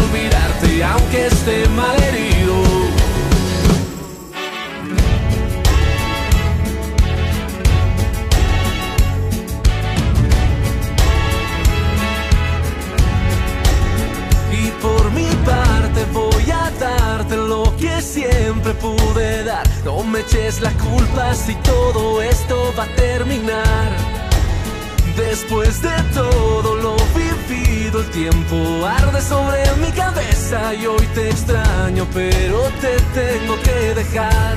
aunque 0.83 1.27
esté 1.27 1.67
mal 1.69 1.95
herido. 2.03 2.53
Y 14.51 14.71
por 14.81 15.11
mi 15.11 15.27
parte 15.45 16.05
voy 16.11 16.51
a 16.51 16.71
darte 16.79 17.35
lo 17.37 17.75
que 17.77 18.01
siempre 18.01 18.73
pude 18.73 19.43
dar. 19.43 19.67
No 19.85 20.03
me 20.03 20.19
eches 20.19 20.61
la 20.61 20.71
culpa 20.71 21.33
si 21.33 21.55
todo 21.55 22.21
esto 22.21 22.73
va 22.77 22.83
a 22.83 22.95
terminar. 22.95 23.89
Después 25.15 25.81
de 25.81 25.95
todo 26.13 26.75
lo 26.75 26.95
vivido, 27.53 27.99
el 27.99 28.09
tiempo 28.09 28.85
arde 28.85 29.21
sobre 29.21 29.59
mi 29.77 29.91
cabeza 29.91 30.73
y 30.73 30.85
hoy 30.85 31.05
te 31.13 31.29
extraño, 31.29 32.07
pero 32.13 32.61
te 32.81 32.95
tengo 33.19 33.55
que 33.61 33.93
dejar. 33.93 34.55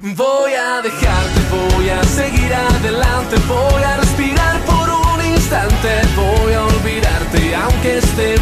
Voy 0.00 0.52
a 0.54 0.80
dejarte, 0.82 1.40
voy 1.50 1.88
a 1.88 2.02
seguir 2.04 2.52
adelante, 2.54 3.36
voy 3.48 3.82
a 3.82 3.96
respirar 3.96 4.60
por 4.60 4.88
un 4.88 5.26
instante, 5.34 5.90
voy 6.16 6.52
a 6.52 6.64
olvidarte 6.64 7.56
aunque 7.56 7.98
esté 7.98 8.37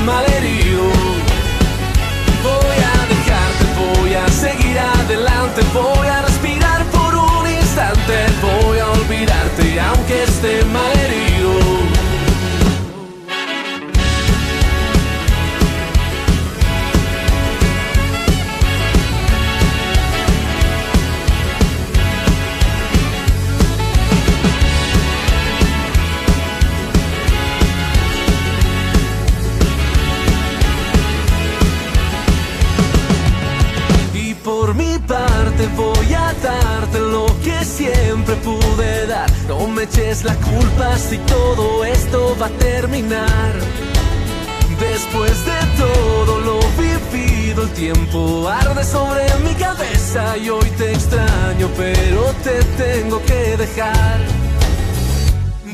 tiempo 47.97 48.49
arde 48.49 48.85
sobre 48.85 49.25
mi 49.45 49.55
cabeza 49.55 50.37
y 50.37 50.49
hoy 50.51 50.69
te 50.79 50.93
extraño, 50.93 51.69
pero 51.77 52.23
te 52.45 52.63
tengo 52.83 53.23
que 53.25 53.57
dejar. 53.57 54.19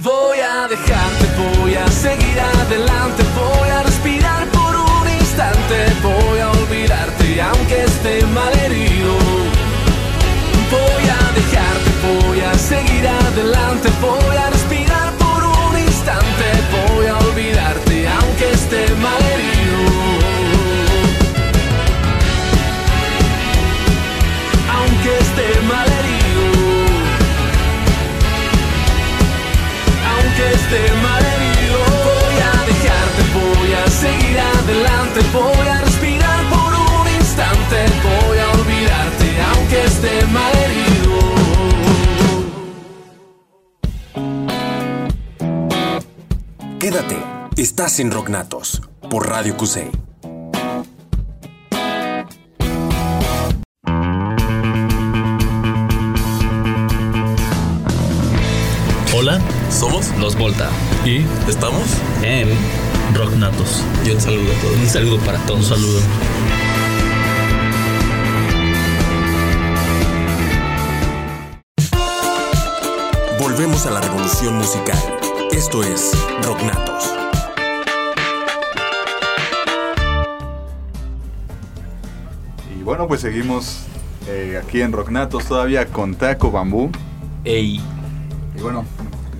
Voy 0.00 0.38
a 0.38 0.68
dejarte, 0.68 1.24
voy 1.42 1.74
a 1.74 1.86
seguir 1.88 2.38
adelante, 2.40 3.22
voy 3.42 3.68
a 3.70 3.82
respirar 3.82 4.46
por 4.48 4.74
un 4.76 5.06
instante, 5.20 5.76
voy 6.02 6.38
a 6.40 6.50
olvidarte 6.50 7.42
aunque 7.42 7.84
esté 7.84 8.26
malherido. 8.26 9.12
Voy 10.76 11.04
a 11.18 11.22
dejarte, 11.40 11.90
voy 12.08 12.40
a 12.40 12.54
seguir 12.54 13.06
adelante, 13.06 13.88
voy 14.00 14.36
a 14.36 14.50
respirar 14.50 15.12
por 15.24 15.40
un 15.44 15.78
instante, 15.78 16.46
voy 16.76 17.06
a 17.06 17.18
olvidarte 17.18 18.08
aunque 18.08 18.50
esté 18.52 18.94
malherido. 18.96 19.32
Aunque 19.36 19.51
malherido. 25.62 26.82
aunque 30.32 30.52
esté 30.54 30.92
malherido. 31.02 31.78
Voy 32.04 32.36
a 32.40 32.52
dejarte, 32.66 33.22
voy 33.34 33.72
a 33.72 33.86
seguir 33.90 34.38
adelante, 34.38 35.20
voy 35.32 35.68
a 35.68 35.80
respirar 35.80 36.40
por 36.48 36.72
un 36.74 37.14
instante, 37.14 37.86
voy 38.02 38.38
a 38.38 38.50
olvidarte, 38.52 39.26
aunque 39.54 39.84
esté 39.84 40.26
malherido. 40.26 41.14
Quédate, 46.78 47.16
estás 47.56 48.00
en 48.00 48.10
Rocknatos 48.10 48.82
por 49.08 49.28
Radio 49.28 49.56
Cusey. 49.56 50.11
Somos 59.72 60.10
los 60.18 60.36
Volta 60.36 60.70
y 61.04 61.24
estamos. 61.48 61.82
en 62.22 62.48
Rocknatos. 63.14 63.82
Y 64.06 64.10
un 64.10 64.20
saludo 64.20 64.52
a 64.52 64.60
todos. 64.60 64.76
Un 64.76 64.88
saludo 64.88 65.18
para 65.18 65.38
todos. 65.40 65.60
Un 65.70 65.76
saludo. 65.76 66.00
Volvemos 73.38 73.86
a 73.86 73.90
la 73.90 74.00
revolución 74.00 74.56
musical. 74.56 74.98
Esto 75.50 75.82
es 75.82 76.12
Rocknatos. 76.42 77.12
Y 82.78 82.82
bueno, 82.82 83.06
pues 83.08 83.20
seguimos 83.20 83.84
eh, 84.28 84.60
aquí 84.62 84.80
en 84.80 84.92
Rocknatos 84.92 85.44
todavía 85.46 85.86
con 85.86 86.14
Taco 86.14 86.50
Bambú. 86.50 86.90
Ey, 87.44 87.80
Y 88.56 88.60
bueno, 88.60 88.84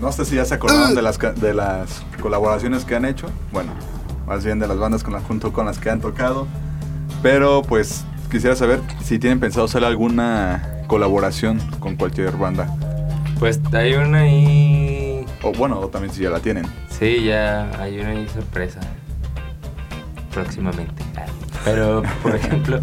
no 0.03 0.13
sé 0.13 0.25
si 0.27 0.35
ya 0.37 0.45
se 0.45 0.55
acordaron 0.55 0.95
de 0.95 1.01
las, 1.01 1.17
ca- 1.17 1.33
de 1.33 1.55
las 1.55 2.03
colaboraciones 2.21 2.85
que 2.85 2.95
han 2.97 3.05
hecho. 3.07 3.29
Bueno, 3.53 3.73
más 4.27 4.45
bien 4.45 4.59
de 4.59 4.67
las 4.69 4.77
bandas 4.77 5.03
con 5.03 5.15
la, 5.15 5.21
junto 5.21 5.53
con 5.53 5.65
las 5.65 5.79
que 5.79 5.89
han 5.91 6.01
tocado. 6.01 6.47
Pero 7.23 7.63
pues 7.63 8.05
quisiera 8.31 8.57
saber 8.57 8.81
si 9.03 9.19
tienen 9.19 9.39
pensado 9.41 9.65
hacer 9.67 9.85
alguna 9.85 10.83
colaboración 10.89 11.59
con 11.79 11.97
cualquier 11.97 12.37
banda. 12.37 12.67
pues 13.39 13.61
hay 13.73 13.95
una 13.95 14.19
ahí. 14.19 15.25
O 15.43 15.53
bueno, 15.53 15.79
o 15.81 15.89
también 15.89 16.13
si 16.13 16.23
ya 16.23 16.31
la 16.31 16.41
tienen. 16.41 16.67
Sí, 16.91 17.25
ya 17.25 17.71
hay 17.81 17.99
una 18.01 18.11
ahí 18.11 18.29
sorpresa. 18.29 18.81
Próximamente. 20.33 21.03
Ah, 21.17 21.27
Pero, 21.65 22.03
por 22.23 22.35
ejemplo, 22.37 22.81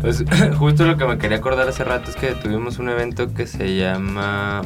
pues 0.00 0.24
justo 0.58 0.84
lo 0.86 0.96
que 0.96 1.04
me 1.06 1.18
quería 1.18 1.38
acordar 1.38 1.68
hace 1.68 1.84
rato 1.84 2.10
es 2.10 2.16
que 2.16 2.28
tuvimos 2.32 2.78
un 2.78 2.88
evento 2.88 3.32
que 3.34 3.46
se 3.46 3.76
llama 3.76 4.62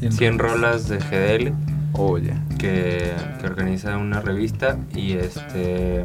100 0.00 0.38
rolas 0.38 0.88
de 0.88 0.98
GDL. 0.98 1.52
Oye. 1.98 2.34
que, 2.58 3.12
que 3.40 3.46
organiza 3.46 3.96
una 3.96 4.20
revista 4.20 4.76
y 4.94 5.12
este 5.12 6.04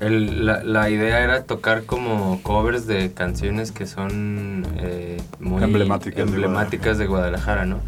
el- 0.00 0.46
la, 0.46 0.62
la 0.62 0.90
idea 0.90 1.20
era 1.24 1.42
tocar 1.44 1.84
como 1.84 2.40
covers 2.42 2.86
de 2.86 3.12
canciones 3.12 3.72
que 3.72 3.86
son 3.86 4.66
eh, 4.78 5.20
muy 5.40 5.62
Emblemáticas 5.62 6.16
de 6.16 6.22
emblemáticas 6.22 6.98
de 6.98 7.06
Guadalajara, 7.06 7.64
¿no? 7.66 7.78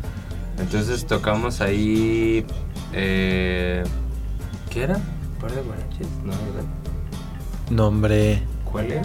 Entonces 0.58 1.06
tocamos 1.06 1.60
ahí 1.60 2.44
eh, 2.92 3.84
¿qué 4.70 4.82
era? 4.82 4.98
¿Par 5.40 5.52
de 5.52 5.62
guaraches? 5.62 6.06
No, 6.24 6.32
¿verdad? 6.32 6.68
Nombre. 7.70 8.42
¿Cuál 8.70 8.92
era? 8.92 9.02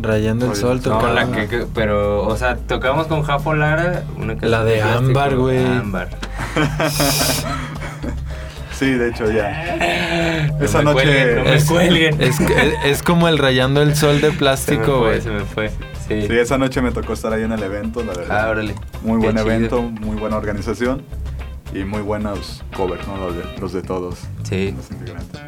Rayando 0.00 0.46
el 0.50 0.56
sol 0.56 0.76
No, 0.78 0.82
tocaba. 0.82 1.12
la 1.12 1.30
que, 1.30 1.46
que- 1.48 1.66
pero, 1.74 2.26
o 2.26 2.36
sea, 2.36 2.56
tocamos 2.56 3.06
con 3.08 3.22
Jafo 3.22 3.54
Lara 3.54 4.04
una 4.16 4.32
canción 4.32 4.50
La 4.50 4.64
de. 4.64 4.80
Ámbar, 4.82 5.36
güey. 5.36 5.64
Ámbar. 5.64 6.08
Sí, 8.78 8.90
de 8.90 9.10
hecho 9.10 9.30
ya. 9.30 10.48
No 10.58 10.64
Esa 10.64 10.78
me 10.78 10.84
noche. 10.84 10.94
cuelguen, 11.04 11.36
no 11.36 11.44
me 11.44 11.54
Es, 11.54 11.64
cuelguen. 11.66 12.20
es, 12.20 12.40
es- 12.40 12.74
es 12.84 13.02
como 13.04 13.28
el 13.28 13.38
rayando 13.38 13.80
el 13.80 13.94
sol 13.94 14.16
de 14.20 14.20
Se 14.28 14.32
me 14.32 14.38
plástico, 14.38 14.84
fue, 14.84 14.98
güey. 14.98 15.20
se 15.20 15.30
me 15.30 15.40
fue. 15.40 15.68
Sí. 16.08 16.22
Sí, 16.26 16.36
esa 16.36 16.58
noche 16.58 16.82
me 16.82 16.90
tocó 16.90 17.12
estar 17.12 17.32
ahí 17.32 17.44
en 17.44 17.52
el 17.52 17.62
evento, 17.62 18.02
la 18.02 18.12
verdad. 18.12 18.46
Ah, 18.46 18.50
órale. 18.50 18.74
Muy 19.04 19.20
Qué 19.20 19.26
buen 19.30 19.36
chido. 19.36 19.46
evento, 19.54 19.82
muy 19.82 20.16
buena 20.16 20.36
organización 20.36 21.02
y 21.72 21.84
muy 21.84 22.00
buenos 22.02 22.64
covers, 22.76 23.06
¿no? 23.06 23.18
Los 23.18 23.36
de, 23.36 23.42
los 23.60 23.72
de 23.72 23.82
todos. 23.82 24.16
Sí. 24.42 24.74
los 24.76 24.90
integrantes. 24.90 25.40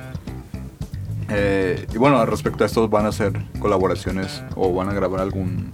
Eh, 1.29 1.87
y 1.93 1.99
bueno, 1.99 2.25
respecto 2.27 2.65
a 2.65 2.67
estos, 2.67 2.91
¿van 2.91 3.07
a 3.07 3.09
hacer 3.09 3.33
colaboraciones 3.59 4.43
o 4.57 4.73
van 4.73 4.89
a 4.89 4.93
grabar 4.93 5.21
algún 5.21 5.71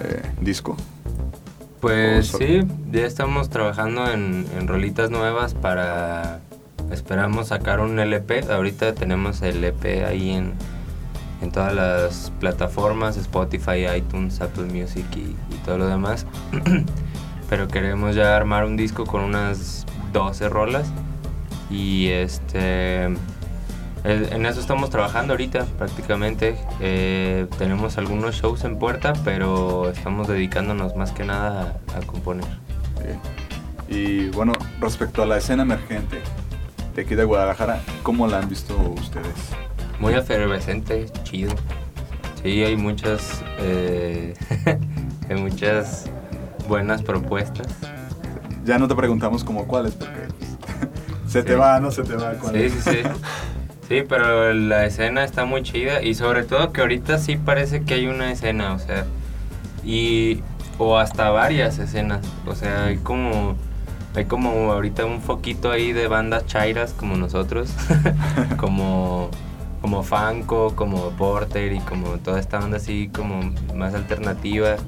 eh, 0.00 0.22
disco? 0.40 0.76
Pues 1.80 2.28
sí, 2.28 2.62
ya 2.90 3.06
estamos 3.06 3.48
trabajando 3.50 4.10
en, 4.10 4.46
en 4.58 4.66
rolitas 4.66 5.10
nuevas 5.10 5.54
para... 5.54 6.40
Esperamos 6.90 7.48
sacar 7.48 7.80
un 7.80 7.98
LP. 7.98 8.44
Ahorita 8.50 8.94
tenemos 8.94 9.42
el 9.42 9.56
LP 9.56 10.04
ahí 10.04 10.30
en, 10.30 10.54
en 11.42 11.50
todas 11.50 11.74
las 11.74 12.32
plataformas, 12.38 13.16
Spotify, 13.16 13.86
iTunes, 13.96 14.40
Apple 14.40 14.64
Music 14.64 15.04
y, 15.16 15.36
y 15.52 15.58
todo 15.64 15.78
lo 15.78 15.86
demás. 15.86 16.26
Pero 17.50 17.68
queremos 17.68 18.14
ya 18.14 18.36
armar 18.36 18.64
un 18.64 18.76
disco 18.76 19.04
con 19.04 19.22
unas 19.22 19.84
12 20.12 20.48
rolas. 20.48 20.88
Y 21.70 22.08
este... 22.08 23.08
el- 24.06 24.32
En 24.32 24.46
eso 24.46 24.60
estamos 24.60 24.90
trabajando 24.90 25.32
ahorita 25.32 25.64
prácticamente. 25.78 26.56
Eh, 26.80 27.46
tenemos 27.58 27.98
algunos 27.98 28.36
shows 28.36 28.64
en 28.64 28.78
puerta, 28.78 29.12
pero 29.24 29.90
estamos 29.90 30.28
dedicándonos 30.28 30.96
más 30.96 31.12
que 31.12 31.24
nada 31.24 31.78
a, 31.94 31.98
a 31.98 32.00
componer. 32.02 32.46
Eh, 33.04 33.18
y 33.88 34.28
bueno, 34.30 34.52
respecto 34.80 35.22
a 35.22 35.26
la 35.26 35.36
escena 35.38 35.62
emergente 35.62 36.20
de 36.94 37.02
aquí 37.02 37.14
de 37.14 37.24
Guadalajara, 37.24 37.80
¿cómo 38.02 38.26
la 38.26 38.38
han 38.38 38.48
visto 38.48 38.76
ustedes? 38.98 39.34
Muy 40.00 40.14
efervescente, 40.14 41.06
chido. 41.24 41.52
Sí, 42.42 42.62
hay 42.64 42.76
muchas, 42.76 43.42
eh, 43.58 44.34
hay 45.28 45.36
muchas 45.40 46.06
buenas 46.68 47.02
propuestas. 47.02 47.66
Ya 48.64 48.78
no 48.78 48.88
te 48.88 48.94
preguntamos 48.94 49.44
como 49.44 49.66
cuáles, 49.66 49.94
porque 49.94 50.28
se 51.28 51.42
te 51.42 51.52
Sí. 51.52 51.58
va, 51.58 51.78
no 51.80 51.90
se 51.90 52.02
te 52.02 52.14
va. 52.16 52.32
cuál 52.32 52.54
Sí, 52.54 52.70
sí, 52.70 52.80
sí. 52.82 52.98
Sí, 53.88 54.02
pero 54.08 54.52
la 54.52 54.84
escena 54.84 55.22
está 55.22 55.44
muy 55.44 55.62
chida 55.62 56.02
y 56.02 56.14
sobre 56.14 56.42
todo 56.42 56.72
que 56.72 56.80
ahorita 56.80 57.18
sí 57.18 57.36
parece 57.36 57.82
que 57.82 57.94
hay 57.94 58.06
una 58.06 58.32
escena, 58.32 58.72
o 58.72 58.78
sea, 58.80 59.04
y 59.84 60.42
o 60.78 60.98
hasta 60.98 61.30
varias 61.30 61.78
escenas, 61.78 62.26
o 62.46 62.54
sea, 62.54 62.86
hay 62.86 62.96
como 62.96 63.54
hay 64.16 64.24
como 64.24 64.72
ahorita 64.72 65.04
un 65.04 65.20
foquito 65.20 65.70
ahí 65.70 65.92
de 65.92 66.08
bandas 66.08 66.46
chairas 66.46 66.94
como 66.94 67.16
nosotros, 67.16 67.70
como 68.56 69.30
como 69.80 70.02
Fanco, 70.02 70.74
como 70.74 71.10
Porter 71.10 71.72
y 71.72 71.78
como 71.80 72.18
toda 72.18 72.40
esta 72.40 72.58
banda 72.58 72.78
así 72.78 73.08
como 73.14 73.52
más 73.74 73.94
alternativa. 73.94 74.78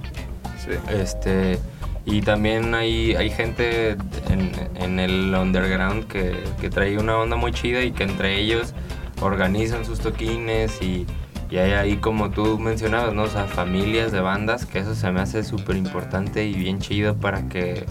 Sí. 0.58 0.72
Este, 0.90 1.60
y 2.04 2.22
también 2.22 2.74
hay, 2.74 3.14
hay 3.14 3.30
gente 3.30 3.92
en, 4.28 4.50
en 4.74 4.98
el 4.98 5.32
underground 5.34 6.08
que, 6.08 6.42
que 6.60 6.68
trae 6.68 6.98
una 6.98 7.16
onda 7.18 7.36
muy 7.36 7.52
chida 7.52 7.82
y 7.84 7.92
que 7.92 8.02
entre 8.02 8.40
ellos 8.40 8.74
organizan 9.20 9.84
sus 9.84 10.00
toquines 10.00 10.80
y, 10.82 11.06
y 11.50 11.56
hay 11.58 11.72
ahí 11.72 11.96
como 11.96 12.30
tú 12.30 12.58
mencionabas, 12.58 13.14
¿no? 13.14 13.22
O 13.24 13.28
sea, 13.28 13.46
familias 13.46 14.12
de 14.12 14.20
bandas, 14.20 14.66
que 14.66 14.78
eso 14.80 14.94
se 14.94 15.10
me 15.10 15.20
hace 15.20 15.42
súper 15.44 15.76
importante 15.76 16.46
y 16.46 16.54
bien 16.54 16.78
chido 16.78 17.14
para 17.16 17.48
que, 17.48 17.84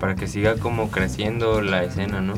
para 0.00 0.14
que 0.14 0.26
siga 0.26 0.54
como 0.56 0.90
creciendo 0.90 1.60
la 1.60 1.82
escena, 1.84 2.20
¿no? 2.20 2.34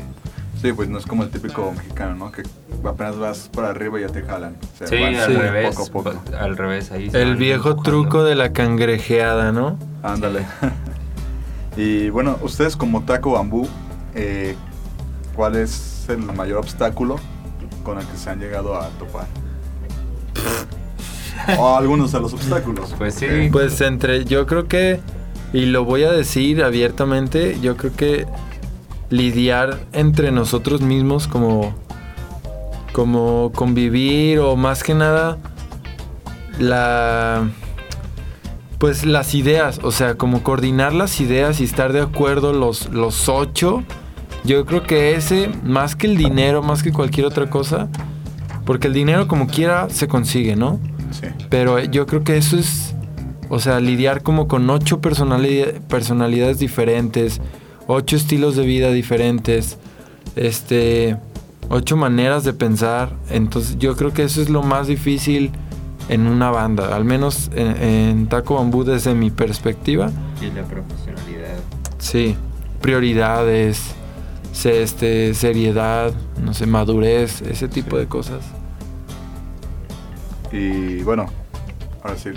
Sí, 0.61 0.73
pues 0.73 0.89
no 0.89 0.97
es 0.97 1.05
como 1.05 1.21
el 1.23 1.29
típico 1.29 1.71
mexicano, 1.71 2.15
¿no? 2.15 2.31
Que 2.31 2.41
apenas 2.83 3.15
vas 3.19 3.47
para 3.53 3.69
arriba 3.69 3.99
y 3.99 4.01
ya 4.01 4.07
te 4.09 4.23
jalan. 4.23 4.57
O 4.73 4.77
sea, 4.77 4.87
Sí, 4.87 4.95
al 5.03 5.27
Sí. 5.27 5.33
revés. 5.37 5.75
Poco 5.75 5.87
a 5.87 5.91
poco. 5.91 6.35
Al 6.39 6.57
revés, 6.57 6.91
ahí. 6.91 7.11
El 7.13 7.35
viejo 7.35 7.69
empujando. 7.69 7.83
truco 7.83 8.23
de 8.23 8.33
la 8.33 8.53
cangrejeada, 8.53 9.51
¿no? 9.51 9.77
Ándale. 10.01 10.47
y 11.77 12.09
bueno, 12.09 12.37
ustedes 12.41 12.75
como 12.75 13.03
Taco 13.03 13.33
Bambú, 13.33 13.67
eh, 14.15 14.55
¿cuál 15.35 15.57
es 15.57 16.07
el 16.09 16.17
mayor 16.19 16.57
obstáculo 16.57 17.17
con 17.87 17.97
el 17.97 18.05
que 18.05 18.17
se 18.17 18.29
han 18.29 18.39
llegado 18.41 18.75
a 18.75 18.89
topar? 18.99 19.27
o 21.57 21.77
algunos 21.77 22.11
de 22.11 22.19
los 22.19 22.33
obstáculos. 22.33 22.93
Pues 22.97 23.13
sí. 23.13 23.25
Eh, 23.29 23.49
Pues 23.49 23.79
entre, 23.79 24.25
yo 24.25 24.45
creo 24.45 24.67
que, 24.67 24.99
y 25.53 25.67
lo 25.67 25.85
voy 25.85 26.03
a 26.03 26.11
decir 26.11 26.61
abiertamente, 26.61 27.57
yo 27.61 27.77
creo 27.77 27.95
que 27.95 28.27
lidiar 29.09 29.79
entre 29.93 30.33
nosotros 30.33 30.81
mismos 30.81 31.29
como, 31.29 31.73
como 32.91 33.53
convivir 33.55 34.39
o 34.39 34.57
más 34.57 34.83
que 34.83 34.93
nada 34.93 35.37
la, 36.59 37.49
pues 38.79 39.05
las 39.05 39.33
ideas, 39.33 39.79
o 39.81 39.91
sea, 39.93 40.15
como 40.15 40.43
coordinar 40.43 40.91
las 40.91 41.21
ideas 41.21 41.61
y 41.61 41.63
estar 41.63 41.93
de 41.93 42.01
acuerdo 42.01 42.51
los, 42.51 42.89
los 42.89 43.29
ocho, 43.29 43.85
yo 44.47 44.65
creo 44.65 44.81
que 44.83 45.13
ese, 45.15 45.49
más 45.63 45.95
que 45.95 46.07
el 46.07 46.17
dinero, 46.17 46.63
más 46.63 46.81
que 46.81 46.91
cualquier 46.91 47.25
otra 47.27 47.49
cosa, 47.49 47.89
porque 48.65 48.87
el 48.87 48.93
dinero 48.93 49.27
como 49.27 49.47
quiera 49.47 49.89
se 49.89 50.07
consigue, 50.07 50.55
¿no? 50.55 50.79
sí. 51.11 51.27
Pero 51.49 51.79
yo 51.83 52.07
creo 52.07 52.23
que 52.23 52.37
eso 52.37 52.57
es, 52.57 52.95
o 53.49 53.59
sea, 53.59 53.79
lidiar 53.79 54.23
como 54.23 54.47
con 54.47 54.69
ocho 54.69 54.99
personali- 55.01 55.79
personalidades 55.87 56.59
diferentes, 56.59 57.39
ocho 57.87 58.15
estilos 58.15 58.55
de 58.55 58.65
vida 58.65 58.91
diferentes, 58.91 59.77
este, 60.35 61.17
ocho 61.69 61.95
maneras 61.97 62.43
de 62.43 62.53
pensar. 62.53 63.11
Entonces 63.29 63.77
yo 63.77 63.95
creo 63.95 64.13
que 64.13 64.23
eso 64.23 64.41
es 64.41 64.49
lo 64.49 64.63
más 64.63 64.87
difícil 64.87 65.51
en 66.09 66.25
una 66.27 66.51
banda, 66.51 66.95
al 66.95 67.03
menos 67.05 67.49
en, 67.55 67.67
en 67.83 68.27
Taco 68.27 68.55
Bambú 68.55 68.83
desde 68.83 69.13
mi 69.13 69.29
perspectiva. 69.31 70.09
Y 70.41 70.45
la 70.55 70.63
profesionalidad. 70.63 71.57
Sí, 71.99 72.35
prioridades, 72.81 73.95
se- 74.57 74.81
este, 74.81 75.33
seriedad, 75.33 76.11
no 76.43 76.53
sé, 76.53 76.65
madurez, 76.65 77.41
ese 77.41 77.67
tipo 77.67 77.95
Sí. 77.95 78.01
de 78.01 78.07
cosas. 78.07 78.41
Y 80.51 81.01
bueno, 81.03 81.27
ahora 82.03 82.17
sí, 82.17 82.29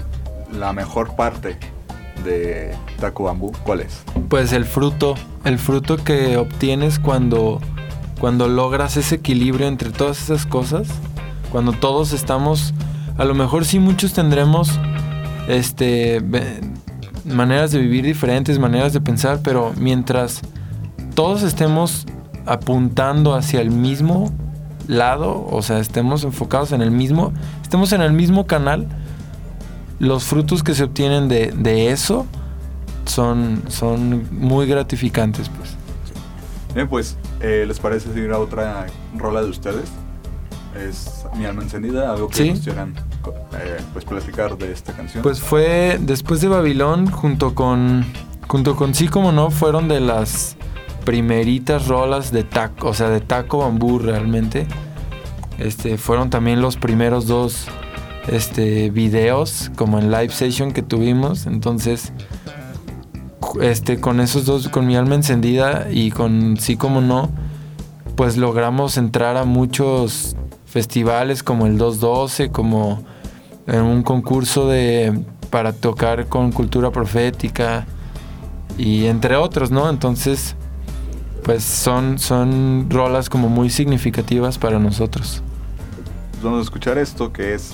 la 0.58 0.72
mejor 0.72 1.14
parte 1.16 1.56
de 2.24 2.74
Taco 2.98 3.24
Bambú, 3.24 3.52
¿cuál 3.64 3.80
es? 3.80 4.02
Pues 4.28 4.52
el 4.52 4.64
fruto, 4.64 5.14
el 5.44 5.58
fruto 5.58 5.96
que 5.96 6.36
obtienes 6.36 6.98
cuando, 6.98 7.60
cuando 8.20 8.48
logras 8.48 8.96
ese 8.96 9.16
equilibrio 9.16 9.66
entre 9.68 9.90
todas 9.90 10.20
esas 10.20 10.44
cosas, 10.44 10.88
cuando 11.52 11.72
todos 11.72 12.12
estamos, 12.12 12.74
a 13.16 13.24
lo 13.24 13.34
mejor 13.34 13.64
sí 13.64 13.78
muchos 13.78 14.12
tendremos 14.12 14.78
este 15.48 16.20
maneras 17.24 17.70
de 17.70 17.78
vivir 17.78 18.04
diferentes, 18.04 18.58
maneras 18.58 18.92
de 18.92 19.00
pensar, 19.00 19.40
pero 19.42 19.72
mientras 19.76 20.40
todos 21.20 21.42
estemos 21.42 22.06
apuntando 22.46 23.34
hacia 23.34 23.60
el 23.60 23.70
mismo 23.70 24.32
lado, 24.88 25.46
o 25.50 25.60
sea, 25.60 25.78
estemos 25.78 26.24
enfocados 26.24 26.72
en 26.72 26.80
el 26.80 26.90
mismo, 26.90 27.34
estemos 27.60 27.92
en 27.92 28.00
el 28.00 28.14
mismo 28.14 28.46
canal, 28.46 28.88
los 29.98 30.24
frutos 30.24 30.62
que 30.62 30.72
se 30.74 30.82
obtienen 30.84 31.28
de, 31.28 31.52
de 31.54 31.90
eso 31.90 32.24
son, 33.04 33.62
son 33.68 34.28
muy 34.30 34.66
gratificantes, 34.66 35.50
pues. 35.50 35.74
Bien, 36.74 36.88
pues, 36.88 37.18
eh, 37.42 37.66
¿les 37.68 37.78
parece 37.80 38.14
seguir 38.14 38.30
a 38.32 38.38
otra 38.38 38.86
rola 39.14 39.42
de 39.42 39.50
ustedes? 39.50 39.90
Es 40.74 41.26
Mi 41.36 41.44
alma 41.44 41.62
encendida, 41.64 42.12
algo 42.12 42.28
que 42.28 42.36
Sí. 42.36 42.50
nos 42.52 42.60
quieran 42.60 42.94
eh, 43.60 43.76
pues 43.92 44.06
platicar 44.06 44.56
de 44.56 44.72
esta 44.72 44.94
canción. 44.94 45.22
Pues 45.22 45.38
fue 45.38 45.98
después 46.00 46.40
de 46.40 46.48
Babilón, 46.48 47.10
junto 47.10 47.54
con, 47.54 48.06
junto 48.48 48.74
con 48.74 48.94
Sí 48.94 49.06
como 49.08 49.32
no, 49.32 49.50
fueron 49.50 49.86
de 49.86 50.00
las 50.00 50.56
primeritas 51.05 51.86
rolas 51.86 52.32
de 52.32 52.44
taco, 52.44 52.88
o 52.88 52.94
sea, 52.94 53.09
de 53.09 53.20
taco 53.20 53.59
bambú 53.59 53.98
realmente. 53.98 54.66
Este, 55.59 55.98
fueron 55.98 56.30
también 56.30 56.62
los 56.62 56.76
primeros 56.76 57.26
dos 57.26 57.66
este, 58.28 58.90
videos, 58.90 59.70
como 59.76 59.98
en 59.98 60.11
live 60.11 60.30
session 60.30 60.72
que 60.72 60.82
tuvimos. 60.82 61.46
Entonces, 61.46 62.12
este, 63.61 64.01
con 64.01 64.20
esos 64.20 64.44
dos, 64.46 64.68
con 64.68 64.86
mi 64.86 64.96
alma 64.96 65.14
encendida 65.16 65.88
y 65.90 66.11
con 66.11 66.57
Sí 66.57 66.76
como 66.76 67.01
no, 67.01 67.30
pues 68.16 68.36
logramos 68.36 68.96
entrar 68.96 69.36
a 69.36 69.44
muchos 69.44 70.36
festivales 70.66 71.42
como 71.42 71.66
el 71.66 71.78
212, 71.78 72.51
como 72.51 73.03
en 73.66 73.82
un 73.82 74.03
concurso 74.03 74.68
de 74.68 75.24
para 75.51 75.72
tocar 75.72 76.26
con 76.26 76.53
cultura 76.53 76.90
profética 76.90 77.86
y 78.78 79.07
entre 79.07 79.36
otros, 79.36 79.70
¿no? 79.70 79.90
Entonces, 79.90 80.55
pues 81.43 81.64
son 81.64 82.18
son 82.18 82.88
rolas 82.91 83.28
como 83.28 83.49
muy 83.49 83.70
significativas 83.70 84.59
para 84.59 84.78
nosotros. 84.78 85.43
Vamos 86.43 86.61
a 86.61 86.62
escuchar 86.62 86.99
esto 86.99 87.32
que 87.32 87.55
es 87.55 87.72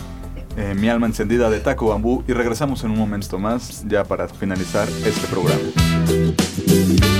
eh, 0.56 0.74
Mi 0.74 0.88
alma 0.88 1.06
encendida 1.06 1.50
de 1.50 1.60
Taco 1.60 1.88
Bambú 1.88 2.24
y 2.26 2.32
regresamos 2.32 2.82
en 2.84 2.90
un 2.90 2.98
momento 2.98 3.38
más 3.38 3.84
ya 3.86 4.04
para 4.04 4.28
finalizar 4.28 4.88
este 5.04 5.26
programa. 5.28 7.15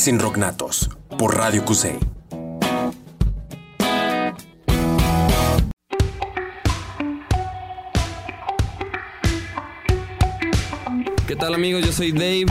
Más 0.00 0.08
en 0.08 0.18
por 1.18 1.36
Radio 1.36 1.62
QC. 1.62 1.98
¿Qué 11.26 11.36
tal 11.36 11.52
amigos? 11.52 11.84
Yo 11.84 11.92
soy 11.92 12.12
Dave. 12.12 12.46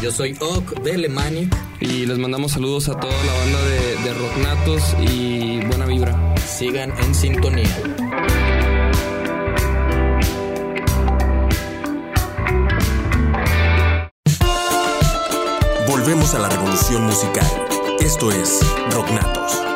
Yo 0.00 0.10
soy 0.10 0.38
Ock 0.40 0.80
de 0.80 0.94
Alemania. 0.94 1.50
Y 1.80 2.06
les 2.06 2.16
mandamos 2.16 2.52
saludos 2.52 2.88
a 2.88 2.98
toda 2.98 3.12
la 3.12 3.32
banda 3.34 3.62
de, 3.66 3.96
de 4.02 4.14
y 5.02 5.62
buena 5.66 5.84
vibra. 5.84 6.34
Sigan 6.38 6.94
en 6.98 7.14
sintonía. 7.14 7.99
volvemos 16.10 16.34
a 16.34 16.40
la 16.40 16.48
revolución 16.48 17.04
musical. 17.04 17.46
Esto 18.00 18.32
es 18.32 18.58
Rocknatos. 18.90 19.69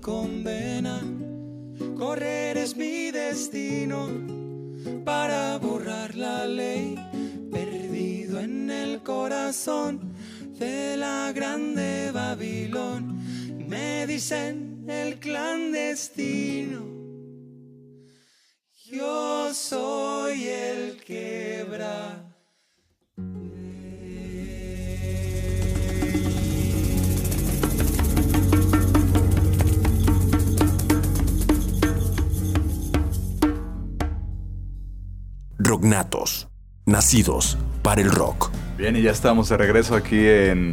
Condena. 0.00 1.00
Correr 1.96 2.56
es 2.56 2.76
mi 2.76 3.10
destino 3.10 4.08
para 5.04 5.58
borrar 5.58 6.14
la 6.14 6.46
ley, 6.46 6.96
perdido 7.50 8.40
en 8.40 8.70
el 8.70 9.02
corazón 9.02 10.14
de 10.58 10.96
la 10.96 11.32
grande 11.32 12.10
Babilón. 12.12 13.18
Me 13.68 14.06
dicen 14.06 14.84
el 14.88 15.18
clandestino. 15.18 16.80
Yo 18.86 19.54
soy 19.54 20.48
el 20.48 20.96
quebra. 21.04 22.29
Rocknatos, 35.80 36.46
nacidos 36.84 37.56
para 37.82 38.02
el 38.02 38.10
rock. 38.10 38.50
Bien, 38.76 38.94
y 38.96 39.00
ya 39.00 39.12
estamos 39.12 39.48
de 39.48 39.56
regreso 39.56 39.94
aquí 39.94 40.18
en, 40.26 40.72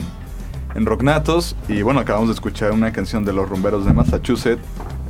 en 0.75 0.85
Rocknatos. 0.85 1.55
Y 1.69 1.81
bueno, 1.81 2.01
acabamos 2.01 2.27
de 2.27 2.33
escuchar 2.33 2.73
una 2.73 2.91
canción 2.91 3.23
de 3.23 3.31
los 3.31 3.47
rumberos 3.47 3.85
de 3.85 3.93
Massachusetts, 3.93 4.61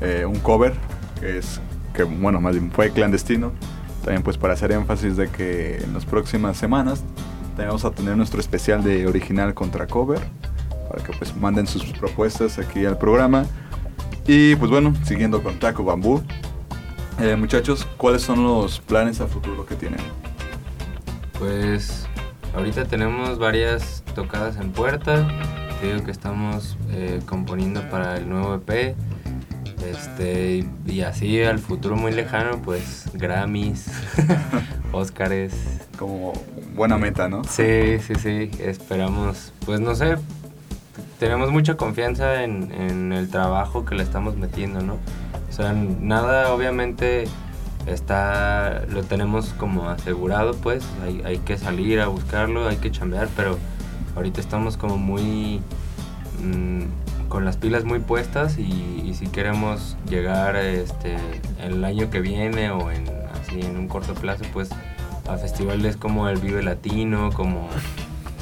eh, 0.01 0.23
un 0.23 0.37
cover, 0.37 0.75
que 1.19 1.39
es, 1.39 1.59
que 1.95 2.03
bueno, 2.03 2.39
más 2.39 2.53
bien 2.53 2.69
fue 2.69 2.91
clandestino. 2.91 3.53
También 4.03 4.21
pues 4.21 4.37
para 4.37 4.53
hacer 4.53 4.71
énfasis 4.71 5.17
de 5.17 5.29
que 5.29 5.77
en 5.77 5.95
las 5.95 6.05
próximas 6.05 6.57
semanas 6.57 7.03
vamos 7.57 7.83
a 7.83 7.89
tener 7.89 8.15
nuestro 8.15 8.39
especial 8.39 8.83
de 8.83 9.07
original 9.07 9.55
contra 9.55 9.87
cover, 9.87 10.19
para 10.91 11.03
que 11.03 11.11
pues 11.13 11.35
manden 11.35 11.65
sus 11.65 11.85
propuestas 11.85 12.59
aquí 12.59 12.85
al 12.85 12.99
programa. 12.99 13.47
Y 14.27 14.55
pues 14.57 14.69
bueno, 14.69 14.93
siguiendo 15.05 15.41
con 15.41 15.57
Taco 15.57 15.83
Bambú. 15.83 16.21
Eh, 17.19 17.35
muchachos, 17.35 17.87
¿cuáles 17.97 18.21
son 18.21 18.43
los 18.43 18.79
planes 18.79 19.21
a 19.21 19.27
futuro 19.27 19.65
que 19.65 19.73
tienen? 19.73 19.99
Pues 21.39 22.05
ahorita 22.55 22.85
tenemos 22.85 23.39
varias 23.39 24.03
tocadas 24.13 24.57
en 24.57 24.71
puerta. 24.71 25.27
Te 25.81 25.93
digo 25.93 26.05
que 26.05 26.11
estamos 26.11 26.77
eh, 26.91 27.19
componiendo 27.25 27.81
para 27.89 28.17
el 28.17 28.29
nuevo 28.29 28.53
EP. 28.53 28.95
Este, 29.83 30.63
y, 30.85 31.01
así 31.01 31.41
al 31.41 31.57
futuro 31.57 31.95
muy 31.95 32.11
lejano, 32.11 32.61
pues 32.61 33.09
Grammys, 33.13 33.87
Óscares. 34.91 35.53
Como 35.97 36.33
buena 36.75 36.99
meta, 36.99 37.27
¿no? 37.27 37.43
Sí, 37.45 37.97
sí, 37.99 38.13
sí. 38.13 38.51
Esperamos, 38.59 39.53
pues 39.65 39.79
no 39.79 39.95
sé, 39.95 40.17
tenemos 41.19 41.51
mucha 41.51 41.77
confianza 41.77 42.43
en, 42.43 42.71
en 42.71 43.11
el 43.11 43.29
trabajo 43.29 43.85
que 43.85 43.95
le 43.95 44.03
estamos 44.03 44.37
metiendo, 44.37 44.81
¿no? 44.81 44.97
O 45.57 45.61
sea, 45.63 45.73
nada 45.73 46.53
obviamente 46.53 47.25
está 47.87 48.83
lo 48.89 49.01
tenemos 49.01 49.55
como 49.57 49.89
asegurado 49.89 50.53
pues 50.53 50.83
hay, 51.03 51.23
hay 51.25 51.37
que 51.39 51.57
salir 51.57 51.99
a 51.99 52.07
buscarlo 52.07 52.67
hay 52.67 52.75
que 52.77 52.91
chambear 52.91 53.27
pero 53.35 53.57
ahorita 54.15 54.39
estamos 54.39 54.77
como 54.77 54.97
muy 54.97 55.61
mm, 56.43 56.83
con 57.29 57.43
las 57.43 57.57
pilas 57.57 57.85
muy 57.85 57.99
puestas 57.99 58.59
y, 58.59 59.13
si 59.17 59.25
queremos 59.27 59.97
llegar 60.07 60.57
este 60.57 61.17
el 61.63 61.83
año 61.83 62.11
que 62.11 62.19
viene 62.19 62.69
o 62.69 62.91
en 62.91 63.09
así 63.41 63.61
en 63.61 63.77
un 63.77 63.87
corto 63.87 64.13
plazo 64.13 64.43
pues 64.53 64.69
a 65.27 65.37
festivales 65.37 65.97
como 65.97 66.29
el 66.29 66.37
Vive 66.39 66.61
Latino 66.61 67.31
como 67.33 67.67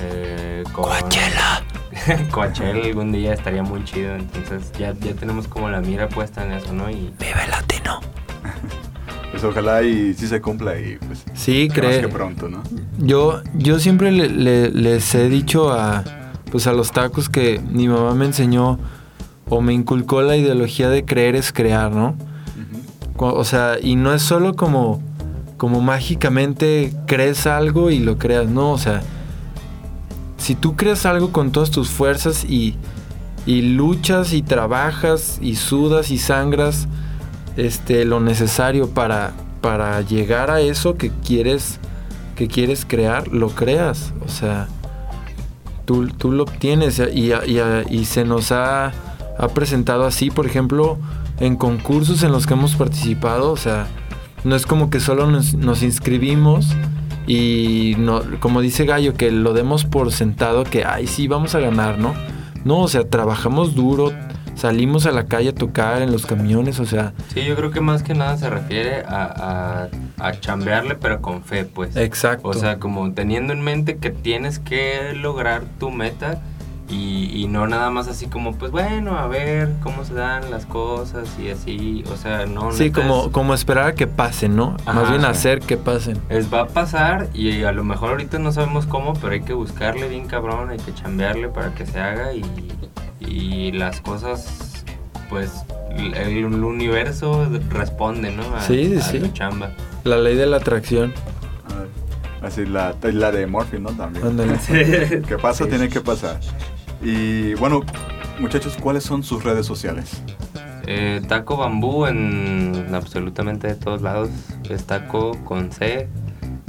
eh, 0.01 0.63
con 0.74 0.84
Coachella. 0.84 1.63
Coachella 2.31 2.86
algún 2.86 3.11
día 3.11 3.33
estaría 3.33 3.63
muy 3.63 3.83
chido 3.83 4.15
entonces 4.15 4.71
ya, 4.77 4.93
ya 4.99 5.13
tenemos 5.13 5.47
como 5.47 5.69
la 5.69 5.81
mira 5.81 6.09
puesta 6.09 6.43
en 6.45 6.51
eso 6.53 6.73
no 6.73 6.89
y 6.89 7.11
Vive 7.19 7.47
Latino. 7.49 7.99
Pues 9.31 9.43
ojalá 9.43 9.83
y 9.83 10.13
sí 10.13 10.27
se 10.27 10.39
cumpla 10.39 10.79
y 10.79 10.95
pues 10.95 11.25
sí 11.33 11.67
creo 11.69 11.89
más 11.89 11.99
que 11.99 12.07
pronto 12.07 12.47
no 12.47 12.63
yo 12.97 13.41
yo 13.53 13.79
siempre 13.79 14.09
le- 14.09 14.29
le- 14.29 14.69
les 14.69 15.13
he 15.13 15.27
dicho 15.27 15.73
a 15.73 16.05
pues 16.51 16.67
a 16.67 16.71
los 16.73 16.93
tacos 16.93 17.27
que 17.27 17.59
mi 17.69 17.89
mamá 17.89 18.15
me 18.15 18.23
enseñó 18.25 18.79
o 19.49 19.59
me 19.59 19.73
inculcó 19.73 20.21
la 20.21 20.38
ideología 20.38 20.88
de 20.89 21.03
creer 21.03 21.36
es 21.36 21.51
crear 21.51 21.91
no 21.91 22.15
o 23.17 23.43
sea 23.43 23.75
y 23.81 23.97
no 23.97 24.13
es 24.13 24.21
solo 24.21 24.55
como 24.55 25.01
como 25.57 25.81
mágicamente 25.81 26.93
crees 27.05 27.45
algo 27.45 27.91
y 27.91 27.99
lo 27.99 28.17
creas 28.17 28.47
no 28.47 28.71
o 28.71 28.77
sea 28.77 29.01
si 30.38 30.55
tú 30.55 30.75
creas 30.75 31.05
algo 31.05 31.31
con 31.31 31.51
todas 31.51 31.71
tus 31.71 31.89
fuerzas 31.89 32.43
y, 32.43 32.75
y 33.45 33.61
luchas 33.61 34.33
y 34.33 34.41
trabajas 34.41 35.39
y 35.41 35.55
sudas 35.55 36.11
y 36.11 36.17
sangras 36.17 36.88
este, 37.57 38.05
lo 38.05 38.19
necesario 38.19 38.89
para, 38.89 39.33
para 39.61 40.01
llegar 40.01 40.51
a 40.51 40.61
eso 40.61 40.95
que 40.95 41.11
quieres, 41.25 41.79
que 42.36 42.47
quieres 42.47 42.86
crear, 42.86 43.27
lo 43.29 43.49
creas. 43.49 44.13
O 44.25 44.29
sea, 44.29 44.67
tú, 45.86 46.07
tú 46.07 46.31
lo 46.31 46.43
obtienes 46.43 46.99
y, 47.13 47.31
y- 47.33 48.05
se 48.05 48.25
nos 48.25 48.51
ha, 48.51 48.88
ha 49.38 49.47
presentado 49.53 50.05
así, 50.05 50.29
por 50.31 50.45
ejemplo, 50.45 50.97
en 51.39 51.55
concursos 51.55 52.23
en 52.23 52.31
los 52.31 52.45
que 52.45 52.53
hemos 52.55 52.75
participado. 52.75 53.51
O 53.51 53.57
sea, 53.57 53.88
no 54.43 54.55
es 54.55 54.65
como 54.65 54.89
que 54.89 54.99
solo 54.99 55.29
nos, 55.31 55.53
nos 55.53 55.81
inscribimos 55.81 56.67
y 57.28 57.95
no, 57.97 58.21
como 58.39 58.61
dice 58.61 58.86
Gallo, 58.86 59.13
que 59.13 59.32
lo 59.32 59.53
demos 59.53 59.86
por 59.86 60.11
sentado 60.11 60.63
que, 60.63 60.86
ay, 60.86 61.07
sí, 61.07 61.28
vamos 61.28 61.55
a 61.55 61.59
ganar, 61.59 61.97
¿no? 61.97 62.13
No, 62.63 62.80
o 62.82 62.88
sea, 62.88 63.07
trabajamos 63.07 63.76
duro, 63.76 64.11
salimos 64.55 65.05
a 65.05 65.11
la 65.11 65.26
calle 65.26 65.49
a 65.49 65.55
tocar 65.55 66.01
en 66.01 66.11
los 66.11 66.26
camiones, 66.26 66.80
o 66.80 66.86
sea, 66.86 67.13
Sí, 67.34 67.43
yo 67.43 67.55
creo 67.55 67.71
que 67.71 67.82
más 67.82 68.01
que 68.03 68.13
nada 68.13 68.38
se 68.38 68.49
refiere 68.49 69.03
a, 69.07 69.89
a, 70.19 70.28
a 70.28 70.39
chambearle, 70.39 70.95
pero 70.95 71.21
con 71.21 71.43
fe, 71.43 71.65
pues. 71.65 71.95
Exacto. 71.95 72.47
O 72.47 72.53
sea, 72.53 72.78
como 72.80 73.11
teniendo 73.13 73.53
en 73.53 73.61
mente 73.61 73.97
que 73.97 74.09
tienes 74.09 74.59
que 74.59 75.13
lograr 75.15 75.63
tu 75.80 75.91
meta 75.91 76.41
y, 76.88 77.31
y 77.41 77.47
no 77.47 77.65
nada 77.67 77.89
más 77.89 78.07
así 78.07 78.27
como, 78.27 78.53
pues 78.55 78.71
bueno, 78.71 79.17
a 79.17 79.25
ver 79.27 79.69
cómo 79.81 80.05
se 80.05 80.13
dan 80.13 80.51
las 80.51 80.65
cosas 80.67 81.27
y 81.43 81.49
así. 81.49 82.03
O 82.11 82.15
sea, 82.17 82.45
no. 82.45 82.71
sí, 82.73 82.91
como, 82.91 83.25
es- 83.25 83.31
como 83.31 83.53
esperar 83.55 83.88
a 83.88 83.95
que 83.95 84.05
pasen, 84.07 84.55
¿no? 84.55 84.77
Ajá, 84.86 84.93
Más 84.93 85.09
bien 85.09 85.21
sí. 85.21 85.27
hacer 85.27 85.59
que 85.61 85.77
pasen. 85.77 86.19
Es, 86.29 86.53
va 86.53 86.61
a 86.61 86.67
pasar 86.67 87.27
y 87.33 87.63
a 87.63 87.71
lo 87.71 87.83
mejor 87.83 88.11
ahorita 88.11 88.38
no 88.39 88.51
sabemos 88.51 88.86
cómo, 88.86 89.13
pero 89.15 89.33
hay 89.33 89.41
que 89.41 89.53
buscarle 89.53 90.07
bien 90.09 90.27
cabrón, 90.27 90.69
hay 90.69 90.77
que 90.77 90.93
chambearle 90.93 91.49
para 91.49 91.73
que 91.73 91.86
se 91.88 91.99
haga 91.99 92.33
y, 92.33 92.43
y 93.19 93.71
las 93.71 94.01
cosas, 94.01 94.86
pues 95.29 95.51
el, 95.97 96.13
el 96.13 96.45
universo 96.45 97.47
responde, 97.69 98.29
¿no? 98.31 98.43
A, 98.55 98.61
Sí, 98.61 98.86
sí, 98.93 98.97
a 98.97 99.01
sí. 99.01 99.19
tu 99.19 99.27
chamba. 99.29 99.71
La 100.03 100.17
ley 100.17 100.36
de 100.36 100.45
la 100.45 100.57
atracción. 100.57 101.13
Ah, 101.69 102.45
Así 102.45 102.63
la, 102.65 102.93
la 103.01 103.31
de 103.31 103.47
Morphy, 103.47 103.79
¿no? 103.79 103.89
También. 103.89 104.27
Ándale. 104.27 104.59
que 105.27 105.38
pasa, 105.41 105.63
Sí. 105.63 105.69
tiene 105.71 105.89
que 105.89 105.99
pasar. 106.01 106.39
Y 107.06 107.53
bueno, 107.53 107.84
muchachos, 108.39 108.76
¿cuáles 108.82 109.03
son 109.03 109.22
sus 109.22 109.43
redes 109.43 109.68
sociales? 109.68 110.24
Eh, 110.88 111.22
taco 111.28 111.56
bambú 111.56 112.08
en 112.08 112.88
absolutamente 112.93 113.68
de 113.68 113.76
todos 113.76 114.01
lados. 114.01 114.30
Es 114.70 114.86
taco 114.86 115.38
con 115.43 115.72
C 115.72 116.08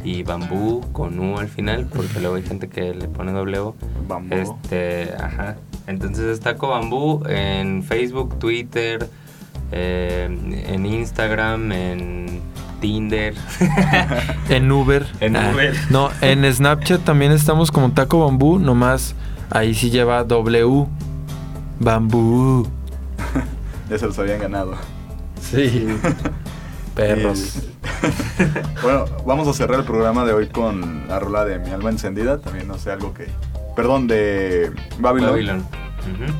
y 0.05 0.23
bambú 0.25 0.83
con 0.93 1.19
U 1.19 1.39
al 1.39 1.49
final, 1.49 1.87
porque 1.93 2.21
luego 2.21 2.37
hay 2.37 2.43
gente 2.43 2.69
que 2.69 2.93
le 2.95 3.09
pone 3.09 3.33
doble 3.33 3.59
O. 3.61 3.75
Bambú. 4.07 4.35
Este, 4.35 5.11
ajá. 5.19 5.57
Entonces 5.87 6.25
es 6.27 6.41
taco 6.41 6.69
bambú 6.69 7.23
en 7.27 7.83
Facebook, 7.83 8.39
Twitter, 8.39 9.09
eh, 9.73 10.29
en 10.69 10.85
Instagram, 10.85 11.73
en 11.73 12.41
Tinder. 12.83 13.35
En 14.51 14.71
Uber. 14.71 15.07
En 15.21 15.35
Ah, 15.37 15.51
Uber. 15.55 15.75
No, 15.89 16.11
en 16.21 16.45
Snapchat 16.53 17.03
también 17.05 17.33
estamos 17.33 17.71
como 17.71 17.91
Taco 17.93 18.21
Bambú, 18.27 18.59
nomás 18.59 19.15
ahí 19.51 19.75
sí 19.75 19.91
lleva 19.91 20.25
W. 20.25 20.87
Bambú. 21.81 22.67
Ya 23.89 23.97
se 23.99 24.07
los 24.07 24.19
habían 24.19 24.41
ganado. 24.41 24.75
Sí. 25.41 25.87
Perros. 26.97 27.59
Y- 27.63 27.77
bueno, 28.83 29.05
vamos 29.25 29.47
a 29.47 29.53
cerrar 29.53 29.79
el 29.79 29.87
programa 29.87 30.25
de 30.25 30.33
hoy 30.33 30.49
con 30.49 31.07
la 31.07 31.21
rola 31.21 31.45
de 31.45 31.61
Mi 31.61 31.71
Alma 31.71 31.91
Encendida. 31.91 32.39
También 32.41 32.67
no 32.67 32.79
sé, 32.79 32.91
algo 32.91 33.15
que... 33.15 33.29
Perdón, 33.77 34.09
de 34.09 34.73
Babylon. 34.99 35.31
Babylon. 35.31 35.67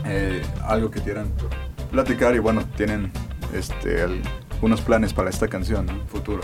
Eh, 0.07 0.43
algo 0.65 0.91
que 0.91 1.01
quieran 1.01 1.29
platicar 1.93 2.35
y 2.35 2.41
bueno, 2.41 2.65
tienen 2.77 3.13
este, 3.55 4.03
algunos 4.03 4.81
planes 4.81 5.13
para 5.13 5.31
esta 5.31 5.47
canción, 5.47 5.87
¿no? 5.87 5.93
Futuro. 6.07 6.41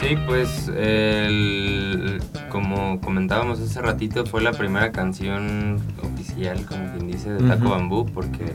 Sí, 0.00 0.16
pues 0.26 0.68
el- 0.76 2.20
como 2.50 3.00
comentábamos 3.00 3.60
hace 3.60 3.80
ratito, 3.82 4.24
fue 4.26 4.40
la 4.42 4.52
primera 4.52 4.92
canción 4.92 5.80
oficial, 6.02 6.64
como 6.66 6.92
quien 6.92 7.08
dice, 7.08 7.30
de 7.32 7.40
Taco 7.48 7.62
Ujú. 7.64 7.70
Bambú, 7.70 8.06
porque 8.14 8.52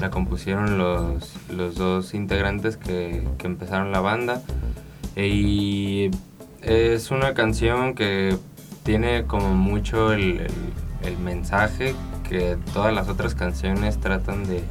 la 0.00 0.10
compusieron 0.10 0.78
los, 0.78 1.34
los 1.50 1.74
dos 1.74 2.14
integrantes 2.14 2.76
que, 2.78 3.28
que 3.36 3.46
empezaron 3.46 3.92
la 3.92 4.00
banda. 4.00 4.40
Y 5.16 6.10
es 6.62 7.10
una 7.10 7.34
canción 7.34 7.94
que 7.94 8.36
tiene 8.82 9.24
como 9.24 9.54
mucho 9.54 10.12
el, 10.14 10.40
el- 10.40 10.50
el 11.04 11.18
mensaje 11.18 11.94
que 12.28 12.56
todas 12.72 12.92
las 12.94 13.08
otras 13.08 13.34
canciones 13.34 13.98
tratan 14.00 14.44
de, 14.46 14.62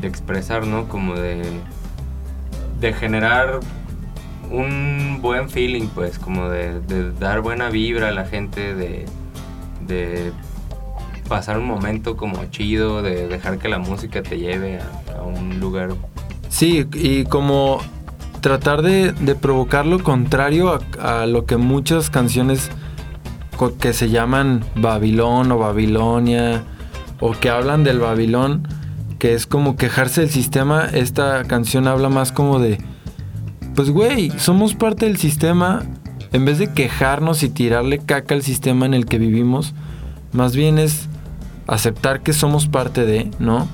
de 0.00 0.06
expresar, 0.08 0.66
¿no? 0.66 0.88
Como 0.88 1.14
de, 1.14 1.42
de 2.80 2.92
generar 2.94 3.60
un 4.50 5.18
buen 5.22 5.48
feeling, 5.48 5.88
pues, 5.88 6.18
como 6.18 6.48
de, 6.48 7.12
dar 7.18 7.40
buena 7.40 7.70
vibra 7.70 8.08
a 8.08 8.12
la 8.12 8.26
gente, 8.26 8.74
de, 8.74 10.32
pasar 11.28 11.58
un 11.58 11.66
momento 11.66 12.16
como 12.16 12.44
chido, 12.46 13.02
de 13.02 13.28
dejar 13.28 13.58
que 13.58 13.68
la 13.68 13.78
música 13.78 14.22
te 14.22 14.38
lleve 14.38 14.80
a, 15.16 15.22
un 15.22 15.60
lugar. 15.60 15.90
Sí, 16.48 16.86
y 16.92 17.24
como 17.24 17.80
tratar 18.40 18.82
de, 18.82 19.12
provocar 19.36 19.86
lo 19.86 20.02
contrario 20.02 20.78
a, 20.98 21.22
a 21.22 21.26
lo 21.26 21.46
que 21.46 21.56
muchas 21.56 22.10
canciones 22.10 22.70
que 23.78 23.92
se 23.92 24.08
llaman 24.08 24.64
Babilón 24.74 25.52
o 25.52 25.58
Babilonia 25.58 26.62
o 27.20 27.32
que 27.32 27.50
hablan 27.50 27.84
del 27.84 27.98
Babilón, 27.98 28.66
que 29.18 29.34
es 29.34 29.46
como 29.46 29.76
quejarse 29.76 30.22
del 30.22 30.30
sistema, 30.30 30.86
esta 30.86 31.44
canción 31.44 31.86
habla 31.86 32.08
más 32.08 32.32
como 32.32 32.58
de, 32.58 32.78
pues 33.74 33.90
güey, 33.90 34.30
somos 34.38 34.74
parte 34.74 35.06
del 35.06 35.16
sistema, 35.16 35.82
en 36.32 36.44
vez 36.44 36.58
de 36.58 36.72
quejarnos 36.72 37.42
y 37.42 37.48
tirarle 37.48 37.98
caca 37.98 38.34
al 38.34 38.42
sistema 38.42 38.86
en 38.86 38.94
el 38.94 39.06
que 39.06 39.18
vivimos, 39.18 39.74
más 40.32 40.54
bien 40.54 40.78
es 40.78 41.08
aceptar 41.66 42.22
que 42.22 42.32
somos 42.32 42.66
parte 42.66 43.04
de, 43.04 43.30
¿no? 43.38 43.68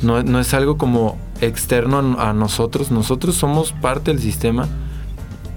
No, 0.00 0.22
no 0.22 0.40
es 0.40 0.54
algo 0.54 0.78
como 0.78 1.18
externo 1.40 1.98
a 2.18 2.32
nosotros, 2.32 2.90
nosotros 2.90 3.34
somos 3.34 3.72
parte 3.72 4.10
del 4.12 4.20
sistema. 4.20 4.68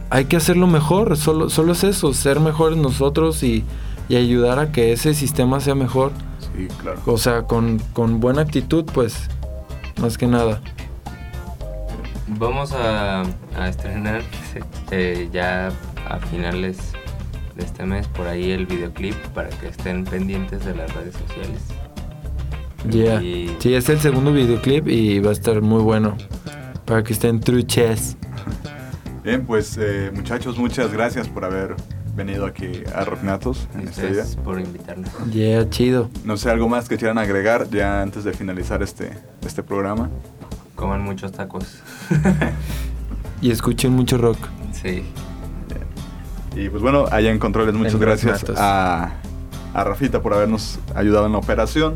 Hay 0.10 0.26
que 0.26 0.36
hacerlo 0.36 0.68
mejor, 0.68 1.16
solo, 1.16 1.50
solo 1.50 1.72
es 1.72 1.84
eso, 1.84 2.14
ser 2.14 2.40
mejores 2.40 2.78
nosotros 2.78 3.44
y, 3.44 3.64
y 4.10 4.16
ayudar 4.16 4.60
a 4.60 4.72
que 4.72 4.92
ese 4.92 5.14
sistema 5.14 5.60
sea 5.60 5.76
mejor. 5.76 6.12
Sí, 6.58 6.68
claro. 6.82 7.00
O 7.06 7.18
sea, 7.18 7.44
con, 7.44 7.80
con 7.94 8.20
buena 8.20 8.42
actitud, 8.42 8.84
pues, 8.94 9.30
más 10.02 10.18
que 10.18 10.28
nada. 10.28 10.62
Vamos 12.38 12.72
a, 12.72 13.24
a 13.58 13.68
estrenar 13.70 14.22
eh, 14.92 15.30
ya 15.32 15.68
a 16.10 16.18
finales 16.20 16.78
de 17.56 17.64
este 17.66 17.86
mes 17.86 18.08
por 18.08 18.28
ahí 18.28 18.52
el 18.52 18.66
videoclip 18.66 19.16
para 19.34 19.50
que 19.50 19.68
estén 19.68 20.06
pendientes 20.06 20.64
de 20.66 20.76
las 20.76 20.94
redes 20.94 21.16
sociales. 21.16 21.62
Yeah. 22.90 23.22
Y- 23.22 23.56
Sí, 23.60 23.74
es 23.76 23.90
el 23.90 24.00
segundo 24.00 24.32
videoclip 24.34 24.88
y 24.88 25.20
va 25.20 25.30
a 25.30 25.34
estar 25.34 25.62
muy 25.62 25.82
bueno. 25.82 26.18
Para 26.86 27.04
que 27.04 27.14
estén 27.14 27.40
truches. 27.40 28.18
Bien, 29.24 29.46
pues 29.46 29.78
eh, 29.80 30.12
muchachos, 30.14 30.58
muchas 30.58 30.92
gracias 30.92 31.28
por 31.28 31.46
haber 31.46 31.76
venido 32.16 32.46
aquí 32.46 32.84
a 32.96 33.06
Rocknatos 33.06 33.68
en 33.76 33.88
este 33.88 34.12
día. 34.14 34.24
Por 34.44 34.60
invitarnos. 34.60 35.12
Yeah, 35.32 35.70
chido. 35.70 36.10
No 36.26 36.38
sé, 36.38 36.50
algo 36.50 36.68
más 36.68 36.90
que 36.90 36.98
quieran 36.98 37.18
agregar 37.20 37.70
ya 37.70 38.02
antes 38.02 38.24
de 38.24 38.34
finalizar 38.34 38.82
este, 38.82 39.12
este 39.46 39.62
programa. 39.64 40.10
Coman 40.82 41.02
muchos 41.02 41.32
tacos. 41.32 41.80
Y 43.42 43.50
escuchen 43.50 43.92
mucho 43.94 44.20
rock. 44.20 44.38
Sí. 44.72 45.04
Y 46.56 46.70
pues 46.70 46.84
bueno, 46.84 47.06
allá 47.10 47.32
en 47.32 47.40
controles, 47.40 47.74
muchas 47.74 47.96
En 47.96 48.00
gracias 48.00 48.44
a, 48.56 49.14
a 49.74 49.84
Rafita 49.84 50.22
por 50.22 50.36
habernos 50.36 50.78
ayudado 50.94 51.26
en 51.26 51.32
la 51.32 51.40
operación. 51.40 51.96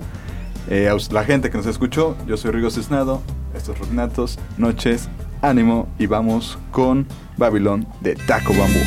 Eh, 0.69 0.89
a 0.89 0.95
la 1.13 1.23
gente 1.23 1.51
que 1.51 1.57
nos 1.57 1.67
escuchó, 1.67 2.17
yo 2.25 2.35
soy 2.35 2.49
Rigo 2.49 2.71
Cisnado, 2.71 3.21
estos 3.55 3.77
Rocknatos, 3.77 4.39
noches, 4.57 5.07
ánimo 5.43 5.87
y 5.99 6.07
vamos 6.07 6.57
con 6.71 7.05
Babilón 7.37 7.85
de 8.01 8.15
Taco 8.15 8.53
Bambú. 8.55 8.79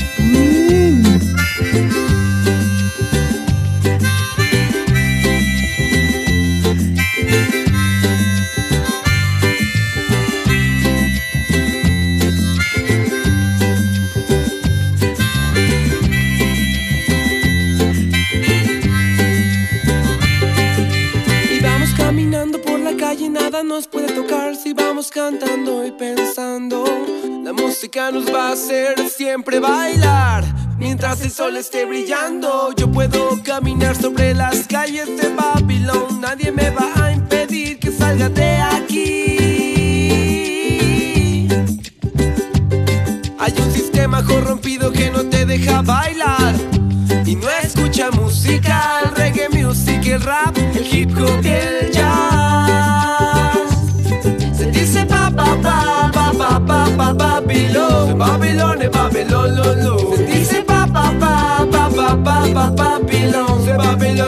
Nos 23.64 23.88
puede 23.88 24.12
tocar 24.12 24.54
si 24.54 24.72
vamos 24.72 25.11
cantando 25.11 25.84
y 25.84 25.90
pensando. 25.90 26.84
La 27.42 27.52
música 27.52 28.11
nos 28.11 28.32
va 28.32 28.50
a 28.50 28.52
hacer 28.52 29.09
siempre 29.09 29.59
bailar. 29.59 30.44
Mientras 30.78 31.20
el 31.22 31.30
sol 31.30 31.56
esté 31.56 31.84
brillando, 31.84 32.72
yo 32.76 32.90
puedo 32.90 33.42
caminar 33.42 33.96
sobre 33.96 34.34
las 34.34 34.66
calles 34.68 35.09
de 35.16 35.34
Babilón. 35.34 36.20
Nadie 36.20 36.52
me 36.52 36.70
va 36.70 36.92
a 37.04 37.12
impedir 37.12 37.78
que 37.78 37.90
salga 37.90 38.28
de 38.28 38.56
aquí. 38.56 38.98
Hay 43.38 43.54
un 43.59 43.72
sistema 43.72 44.24
corrompido 44.24 44.92
que 44.92 45.11
no 45.11 45.24
te 45.24 45.46
deja 45.46 45.82
bailar. 45.82 46.54
Y 47.24 47.34
no 47.34 47.48
escucha 47.62 48.11
música, 48.12 49.00
el 49.04 49.14
reggae 49.16 49.48
music, 49.48 50.06
el 50.06 50.22
rap, 50.22 50.56
el 50.56 50.86
hip 50.94 51.11
hop 51.18 51.44
y 51.44 51.48
el 51.48 51.97
pa 57.49 57.55
Babilón, 57.55 58.18
Babilón, 58.18 58.82
eh, 58.82 58.88
Babilón, 58.88 59.57
lo 59.57 59.74
lo. 59.74 60.16
Se 60.16 60.24
dice 60.24 60.62
pa 60.62 60.86
pa 60.86 61.12
pa 61.18 61.66
pa 61.70 61.88
pa 61.88 62.16
pa 62.22 62.42
pa 62.55 62.70
Babilón, 62.70 63.66
Babilón, 63.76 64.28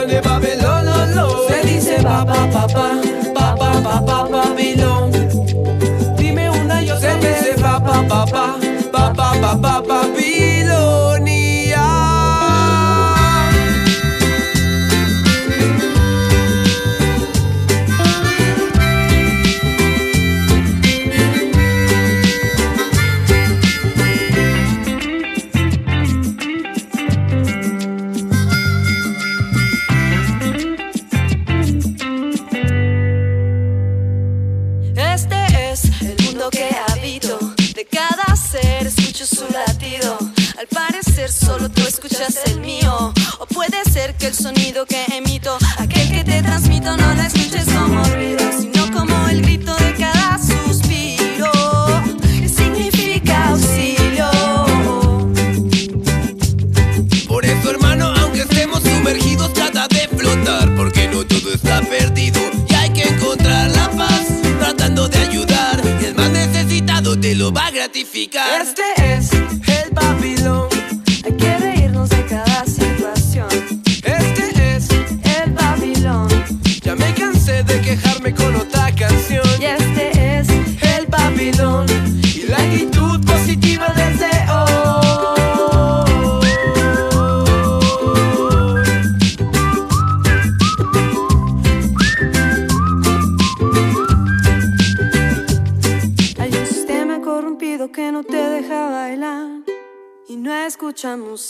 lo 67.35 67.51
va 67.51 67.67
a 67.67 67.71
gratificar. 67.71 68.61
Este 68.61 69.00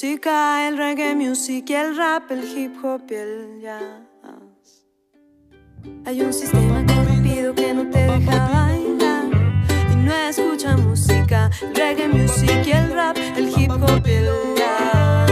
música, 0.02 0.68
el 0.68 0.78
reggae 0.78 1.14
music 1.14 1.70
y 1.70 1.74
el 1.76 1.95
rap, 1.95 2.32
el 2.32 2.43
hip 2.43 2.74
hop 2.84 3.04
y 3.12 3.14
el 3.14 3.62
jazz. 3.62 4.88
Hay 6.06 6.22
un 6.24 6.34
sistema 6.34 6.84
corrompido 6.88 7.54
que 7.54 7.72
no 7.72 7.88
te 7.88 7.99
deja 7.99 8.49
bailar 8.49 9.26
y 9.91 9.95
no 9.97 10.12
escucha 10.12 10.76
música, 10.78 11.52
el 11.62 11.76
reggae 11.76 12.08
music 12.08 12.66
y 12.66 12.72
el 12.72 12.91
rap, 12.91 13.16
el 13.38 13.49
hip 13.49 13.70
hop 13.70 14.08
y 14.08 14.12
el 14.12 14.30
jazz. 14.58 15.30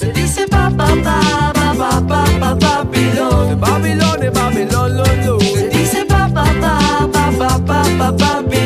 Se 0.00 0.12
dice 0.12 0.48
pa 0.48 0.68
pa 0.76 0.88
pa 1.04 1.52
pa 1.54 1.78
pa 1.78 2.24
pa 2.40 2.58
pa 2.58 2.84
Babilón, 2.84 3.60
Babilón, 3.60 4.32
Babilón, 4.34 5.40
Se 5.40 5.68
dice 5.68 6.04
pa 6.04 6.28
pa 6.34 6.44
pa 6.60 7.08
pa 7.12 7.38
pa 7.38 7.84
pa 7.96 8.16
pa 8.16 8.61